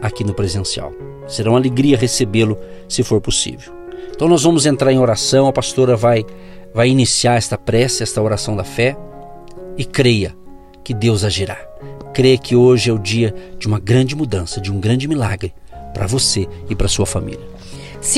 aqui 0.00 0.24
no 0.24 0.34
presencial. 0.34 0.92
Será 1.26 1.50
uma 1.50 1.58
alegria 1.58 1.96
recebê-lo 1.96 2.58
se 2.88 3.02
for 3.02 3.20
possível. 3.20 3.72
Então 4.14 4.28
nós 4.28 4.42
vamos 4.42 4.66
entrar 4.66 4.92
em 4.92 4.98
oração, 4.98 5.46
a 5.46 5.52
pastora 5.52 5.96
vai 5.96 6.24
vai 6.74 6.90
iniciar 6.90 7.36
esta 7.36 7.56
prece, 7.56 8.02
esta 8.02 8.20
oração 8.20 8.54
da 8.54 8.64
fé 8.64 8.96
e 9.78 9.84
creia 9.84 10.36
que 10.84 10.92
Deus 10.92 11.24
agirá. 11.24 11.56
Creia 12.12 12.36
que 12.36 12.54
hoje 12.54 12.90
é 12.90 12.92
o 12.92 12.98
dia 12.98 13.34
de 13.58 13.66
uma 13.66 13.78
grande 13.78 14.14
mudança, 14.14 14.60
de 14.60 14.70
um 14.70 14.78
grande 14.78 15.08
milagre 15.08 15.54
para 15.94 16.06
você 16.06 16.46
e 16.68 16.74
para 16.74 16.88
sua 16.88 17.06
família. 17.06 17.56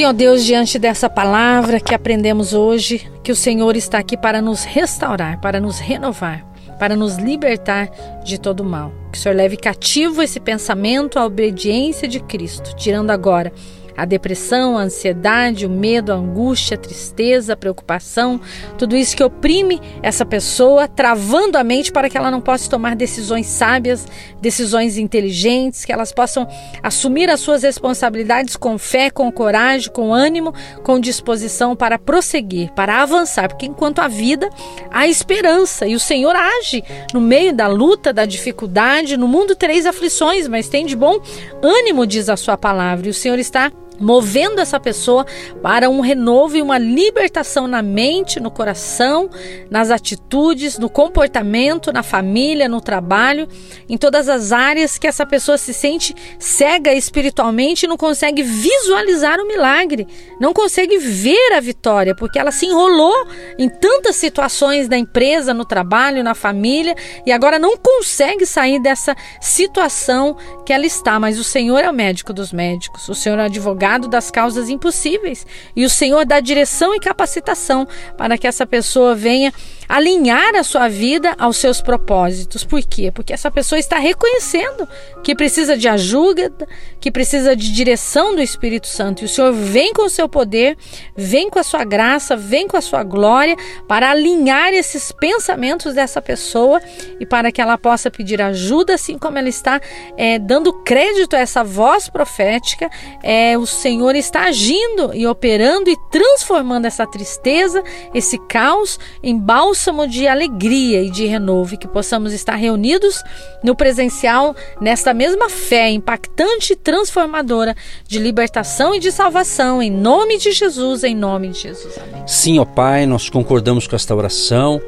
Ó 0.07 0.13
Deus, 0.13 0.45
diante 0.45 0.79
dessa 0.79 1.09
palavra 1.09 1.81
que 1.81 1.95
aprendemos 1.95 2.53
hoje, 2.53 3.09
que 3.23 3.33
o 3.33 3.37
Senhor 3.37 3.77
está 3.77 3.99
aqui 3.99 4.17
para 4.17 4.43
nos 4.43 4.65
restaurar, 4.65 5.41
para 5.41 5.61
nos 5.61 5.79
renovar, 5.79 6.45
para 6.79 6.97
nos 6.97 7.17
libertar 7.17 7.91
de 8.25 8.39
todo 8.39 8.65
mal. 8.65 8.93
Que 9.13 9.19
o 9.19 9.21
Senhor 9.21 9.35
leve 9.35 9.57
cativo 9.57 10.23
esse 10.23 10.39
pensamento 10.39 11.19
à 11.19 11.25
obediência 11.25 12.07
de 12.07 12.21
Cristo, 12.21 12.75
tirando 12.77 13.11
agora 13.11 13.53
a 13.99 14.05
depressão, 14.05 14.79
a 14.79 14.83
ansiedade, 14.83 15.67
o 15.67 15.71
medo, 15.71 16.13
a 16.13 16.15
angústia, 16.15 16.77
a 16.77 16.81
tristeza, 16.81 17.55
a 17.55 17.57
preocupação, 17.57 18.41
tudo 18.79 18.97
isso 18.97 19.17
que 19.17 19.25
oprime 19.25 19.81
essa 20.01 20.25
pessoa, 20.25 20.87
travando 20.87 21.59
a 21.59 21.65
mente 21.65 21.91
para 21.91 22.09
que 22.09 22.17
ela 22.17 22.31
não 22.31 22.41
possa 22.41 22.71
tomar 22.71 22.95
decisões 22.95 23.47
sábias, 23.47 24.07
decisões 24.41 24.99
inteligentes, 24.99 25.85
que 25.85 25.93
elas 25.93 26.13
possam 26.13 26.47
assumir 26.81 27.29
as 27.29 27.41
suas 27.41 27.65
responsabilidades 27.65 28.55
com 28.55 28.79
fé, 28.79 29.11
com 29.11 29.33
coragem, 29.33 29.91
com 29.91 30.15
ânimo, 30.15 30.55
com 30.85 31.01
disposição 31.01 31.75
para 31.75 31.99
prosseguir, 31.99 32.71
para 32.75 33.03
avançar, 33.03 33.49
porque 33.49 33.67
enquanto 33.67 33.99
há 33.99 34.07
vida, 34.07 34.49
há 34.93 35.09
esperança 35.09 35.89
e 35.89 35.97
o 35.97 36.01
Senhor 36.01 36.37
age 36.37 36.85
no 37.13 37.21
meio 37.21 37.53
da 37.53 37.67
luta, 37.67 38.13
da 38.13 38.25
dificuldade. 38.25 39.17
No 39.17 39.27
mundo 39.27 39.57
tereis 39.57 39.87
aflições, 39.87 40.47
mas 40.47 40.69
tem 40.69 40.87
de 40.87 40.95
bom 40.95 41.21
ânimo, 41.61 42.07
diz 42.07 42.29
a 42.29 42.37
sua 42.37 42.57
palavra, 42.57 43.09
e 43.09 43.11
o 43.11 43.15
Senhor 43.15 43.41
está 43.41 43.73
movendo 44.01 44.61
essa 44.61 44.79
pessoa 44.79 45.27
para 45.63 45.91
um 45.91 46.01
renovo 46.01 46.57
e 46.57 46.63
uma 46.63 46.79
libertação 46.79 47.67
na 47.67 47.83
mente, 47.83 48.41
no 48.41 48.51
coração, 48.51 49.29
nas 49.71 49.91
atitudes, 49.91 50.79
no 50.79 50.89
comportamento, 50.89 51.93
na 51.93 52.03
família, 52.03 52.69
no 52.69 52.81
trabalho, 52.81 53.49
em 53.89 53.97
todas 53.97 54.29
as 54.29 54.53
áreas 54.53 54.99
que 54.99 55.07
essa 55.07 55.27
pessoa 55.27 55.59
se 55.59 55.75
sente 55.75 56.15
cega 56.39 56.93
espiritualmente 56.93 57.87
e 57.87 57.89
não 57.89 57.97
consegue 57.97 58.43
visualizar 58.43 59.41
o 59.41 59.47
milagre, 59.47 60.07
não 60.41 60.53
consegue 60.53 60.99
ver 60.99 61.55
a 61.57 61.61
vitória, 61.61 62.15
porque 62.15 62.39
ela 62.39 62.51
se 62.51 62.67
enrolou 62.67 63.27
em 63.59 63.69
tantas 63.69 64.17
situações 64.17 64.89
da 64.89 64.97
empresa, 64.97 65.53
no 65.53 65.65
trabalho, 65.65 66.23
na 66.23 66.35
família 66.35 66.95
e 67.27 67.33
agora 67.33 67.59
não 67.59 67.77
consegue 67.77 68.47
sair 68.47 68.81
dessa 68.81 69.17
situação 69.41 70.37
que 70.65 70.73
ela 70.73 70.87
está, 70.87 71.19
mas 71.19 71.39
o 71.39 71.45
Senhor 71.45 71.79
é 71.79 71.91
o 71.91 71.95
médico 71.95 72.33
dos 72.33 72.53
médicos, 72.53 73.09
o 73.09 73.15
Senhor 73.15 73.39
é 73.39 73.43
o 73.43 73.47
advogado 73.47 73.88
das 73.97 74.31
causas 74.31 74.69
impossíveis 74.69 75.47
e 75.75 75.85
o 75.85 75.91
Senhor 75.91 76.27
dá 76.27 76.41
direção 76.41 76.95
e 76.95 77.01
capacitação 77.01 77.87
para 78.17 78.37
que 78.37 78.47
essa 78.47 78.67
pessoa 78.67 79.15
venha 79.15 79.53
alinhar 79.89 80.55
a 80.55 80.63
sua 80.63 80.87
vida 80.89 81.35
aos 81.39 81.57
seus 81.57 81.81
propósitos. 81.81 82.63
Por 82.63 82.83
quê? 82.83 83.11
Porque 83.11 83.33
essa 83.33 83.51
pessoa 83.51 83.79
está 83.79 83.99
reconhecendo 83.99 84.87
que 85.25 85.35
precisa 85.35 85.77
de 85.77 85.89
ajuda, 85.89 86.53
que 87.01 87.11
precisa 87.11 87.57
de 87.57 87.73
direção 87.73 88.35
do 88.35 88.43
Espírito 88.43 88.87
Santo. 88.87 89.23
E 89.23 89.25
o 89.25 89.29
Senhor 89.29 89.53
vem 89.53 89.95
com 89.95 90.03
o 90.03 90.11
seu 90.11 90.29
poder, 90.29 90.77
vem 91.17 91.49
com 91.49 91.59
a 91.59 91.63
sua 91.63 91.85
graça, 91.85 92.37
vem 92.37 92.69
com 92.69 92.77
a 92.77 92.83
sua 92.83 93.03
glória 93.03 93.57
para 93.89 94.11
alinhar 94.11 94.75
esses 94.75 95.11
pensamentos 95.11 95.95
dessa 95.95 96.21
pessoa 96.21 96.81
e 97.19 97.25
para 97.25 97.51
que 97.51 97.61
ela 97.61 97.79
possa 97.79 98.11
pedir 98.11 98.43
ajuda, 98.43 98.95
assim 98.95 99.17
como 99.17 99.39
ela 99.39 99.49
está 99.49 99.81
é, 100.19 100.39
dando 100.39 100.73
crédito 100.83 101.35
a 101.35 101.39
essa 101.39 101.65
voz 101.65 102.11
profética. 102.11 102.91
É, 103.23 103.57
o 103.57 103.65
Senhor 103.79 104.17
está 104.17 104.45
agindo 104.45 105.15
e 105.15 105.27
operando 105.27 105.89
e 105.89 105.97
transformando 106.11 106.87
essa 106.87 107.07
tristeza, 107.07 107.83
esse 108.13 108.37
caos 108.37 108.99
em 109.23 109.39
bálsamo 109.39 110.07
de 110.07 110.27
alegria 110.27 111.03
e 111.03 111.11
de 111.11 111.27
renovo, 111.27 111.75
e 111.75 111.79
que 111.79 111.87
possamos 111.87 112.33
estar 112.33 112.57
reunidos 112.57 113.23
no 113.63 113.77
presencial 113.77 114.55
nesta 114.81 115.15
mesma 115.15 115.49
fé 115.49 115.91
impactante 115.91 116.73
e 116.73 116.77
transformadora 116.77 117.77
de 118.07 118.19
libertação 118.19 118.95
e 118.95 118.99
de 118.99 119.13
salvação, 119.13 119.81
em 119.81 119.91
nome 119.91 120.39
de 120.39 120.51
Jesus, 120.51 121.05
em 121.05 121.15
nome 121.15 121.49
de 121.49 121.61
Jesus. 121.61 121.97
Amém. 121.99 122.27
Sim, 122.27 122.59
ó 122.59 122.65
Pai, 122.65 123.07
nós 123.07 123.31
concordamos 123.31 123.87
com 123.87 123.95
esta 123.95 124.15
oração 124.15 124.81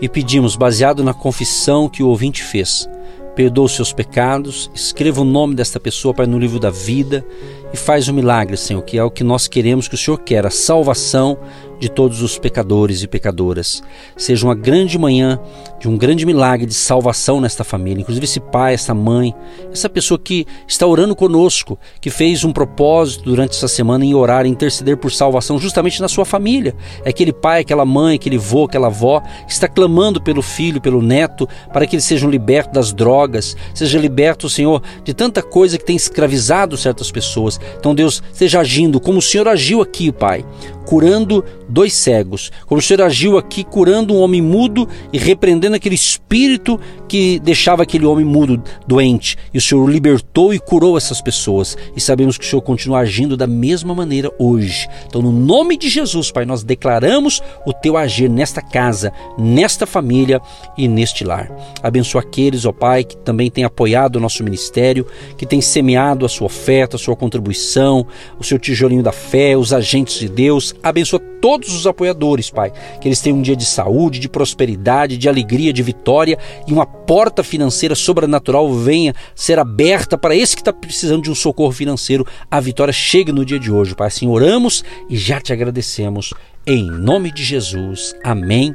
e 0.00 0.08
pedimos, 0.08 0.56
baseado 0.56 1.02
na 1.02 1.12
confissão 1.12 1.88
que 1.88 2.02
o 2.02 2.08
ouvinte 2.08 2.42
fez, 2.42 2.88
perdoa 3.36 3.66
os 3.66 3.76
seus 3.76 3.92
pecados, 3.92 4.70
escreva 4.74 5.20
o 5.20 5.24
nome 5.24 5.54
desta 5.54 5.78
pessoa 5.78 6.14
para 6.14 6.26
no 6.26 6.38
livro 6.38 6.58
da 6.58 6.70
vida 6.70 7.24
e 7.70 7.76
faz 7.76 8.08
o 8.08 8.14
milagre, 8.14 8.56
Senhor, 8.56 8.80
que 8.82 8.96
é 8.96 9.04
o 9.04 9.10
que 9.10 9.22
nós 9.22 9.46
queremos 9.46 9.86
que 9.86 9.94
o 9.94 9.98
Senhor 9.98 10.18
quer, 10.18 10.46
a 10.46 10.50
salvação 10.50 11.38
de 11.78 11.88
todos 11.88 12.22
os 12.22 12.38
pecadores 12.38 13.02
e 13.02 13.06
pecadoras. 13.06 13.82
Seja 14.16 14.46
uma 14.46 14.54
grande 14.54 14.98
manhã 14.98 15.38
de 15.78 15.88
um 15.88 15.96
grande 15.96 16.24
milagre 16.24 16.66
de 16.66 16.74
salvação 16.74 17.40
nesta 17.40 17.62
família, 17.62 18.00
inclusive 18.00 18.24
esse 18.24 18.40
pai, 18.40 18.74
essa 18.74 18.94
mãe, 18.94 19.34
essa 19.70 19.88
pessoa 19.88 20.18
que 20.18 20.46
está 20.66 20.86
orando 20.86 21.14
conosco, 21.14 21.78
que 22.00 22.10
fez 22.10 22.44
um 22.44 22.52
propósito 22.52 23.24
durante 23.24 23.56
essa 23.56 23.68
semana 23.68 24.04
em 24.04 24.14
orar, 24.14 24.46
em 24.46 24.50
interceder 24.50 24.96
por 24.96 25.12
salvação 25.12 25.58
justamente 25.58 26.00
na 26.00 26.08
sua 26.08 26.24
família. 26.24 26.74
É 27.04 27.10
aquele 27.10 27.32
pai, 27.32 27.60
aquela 27.60 27.84
mãe, 27.84 28.16
aquele 28.16 28.38
vô, 28.38 28.64
aquela 28.64 28.86
avó 28.86 29.22
está 29.46 29.68
clamando 29.68 30.20
pelo 30.20 30.42
filho, 30.42 30.80
pelo 30.80 31.02
neto, 31.02 31.48
para 31.72 31.86
que 31.86 31.96
eles 31.96 32.04
sejam 32.04 32.30
libertos 32.30 32.72
das 32.72 32.92
drogas, 32.92 33.56
seja 33.74 33.98
liberto, 33.98 34.48
Senhor, 34.48 34.82
de 35.04 35.12
tanta 35.12 35.42
coisa 35.42 35.78
que 35.78 35.84
tem 35.84 35.96
escravizado 35.96 36.76
certas 36.76 37.10
pessoas. 37.10 37.60
Então, 37.78 37.94
Deus, 37.94 38.22
esteja 38.32 38.60
agindo 38.60 38.98
como 38.98 39.18
o 39.18 39.22
Senhor 39.22 39.46
agiu 39.48 39.80
aqui, 39.80 40.10
Pai 40.10 40.44
curando 40.86 41.44
dois 41.68 41.92
cegos, 41.92 42.50
o 42.68 42.80
Senhor 42.80 43.02
agiu 43.02 43.38
aqui 43.38 43.64
curando 43.64 44.14
um 44.14 44.20
homem 44.20 44.40
mudo 44.40 44.88
e 45.12 45.18
repreendendo 45.18 45.76
aquele 45.76 45.94
espírito 45.94 46.78
que 47.08 47.38
deixava 47.40 47.82
aquele 47.82 48.06
homem 48.06 48.24
mudo 48.24 48.62
doente. 48.86 49.36
E 49.52 49.58
o 49.58 49.60
Senhor 49.60 49.88
libertou 49.88 50.52
e 50.52 50.58
curou 50.58 50.96
essas 50.96 51.20
pessoas. 51.20 51.76
E 51.96 52.00
sabemos 52.00 52.36
que 52.38 52.44
o 52.44 52.48
Senhor 52.48 52.62
continua 52.62 52.98
agindo 52.98 53.36
da 53.36 53.46
mesma 53.46 53.94
maneira 53.94 54.30
hoje. 54.38 54.88
Então, 55.06 55.22
no 55.22 55.32
nome 55.32 55.76
de 55.76 55.88
Jesus, 55.88 56.30
Pai, 56.30 56.44
nós 56.44 56.62
declaramos 56.62 57.42
o 57.64 57.72
teu 57.72 57.96
agir 57.96 58.28
nesta 58.28 58.60
casa, 58.60 59.12
nesta 59.38 59.86
família 59.86 60.40
e 60.76 60.88
neste 60.88 61.24
lar. 61.24 61.50
Abençoa 61.82 62.20
aqueles, 62.20 62.64
ó 62.64 62.72
Pai, 62.72 63.04
que 63.04 63.16
também 63.16 63.50
têm 63.50 63.64
apoiado 63.64 64.16
o 64.16 64.20
nosso 64.20 64.42
ministério, 64.44 65.06
que 65.36 65.46
têm 65.46 65.60
semeado 65.60 66.26
a 66.26 66.28
sua 66.28 66.46
oferta, 66.46 66.96
a 66.96 66.98
sua 66.98 67.16
contribuição, 67.16 68.06
o 68.38 68.44
seu 68.44 68.58
tijolinho 68.58 69.02
da 69.02 69.12
fé, 69.12 69.56
os 69.56 69.72
agentes 69.72 70.18
de 70.18 70.28
Deus, 70.28 70.74
abençoa 70.82 71.20
todos 71.40 71.55
os 71.64 71.86
apoiadores, 71.86 72.50
Pai. 72.50 72.72
Que 73.00 73.08
eles 73.08 73.20
tenham 73.20 73.38
um 73.38 73.42
dia 73.42 73.56
de 73.56 73.64
saúde, 73.64 74.18
de 74.18 74.28
prosperidade, 74.28 75.16
de 75.16 75.28
alegria, 75.28 75.72
de 75.72 75.82
vitória 75.82 76.38
e 76.66 76.72
uma 76.72 76.86
porta 76.86 77.42
financeira 77.42 77.94
sobrenatural 77.94 78.72
venha 78.72 79.14
ser 79.34 79.58
aberta 79.58 80.18
para 80.18 80.34
esse 80.34 80.54
que 80.54 80.62
está 80.62 80.72
precisando 80.72 81.22
de 81.22 81.30
um 81.30 81.34
socorro 81.34 81.72
financeiro. 81.72 82.26
A 82.50 82.60
vitória 82.60 82.92
chegue 82.92 83.32
no 83.32 83.44
dia 83.44 83.58
de 83.58 83.70
hoje, 83.70 83.94
Pai. 83.94 84.08
Assim 84.08 84.28
oramos 84.28 84.84
e 85.08 85.16
já 85.16 85.40
te 85.40 85.52
agradecemos. 85.52 86.32
Em 86.66 86.84
nome 86.84 87.32
de 87.32 87.44
Jesus. 87.44 88.14
Amém. 88.24 88.74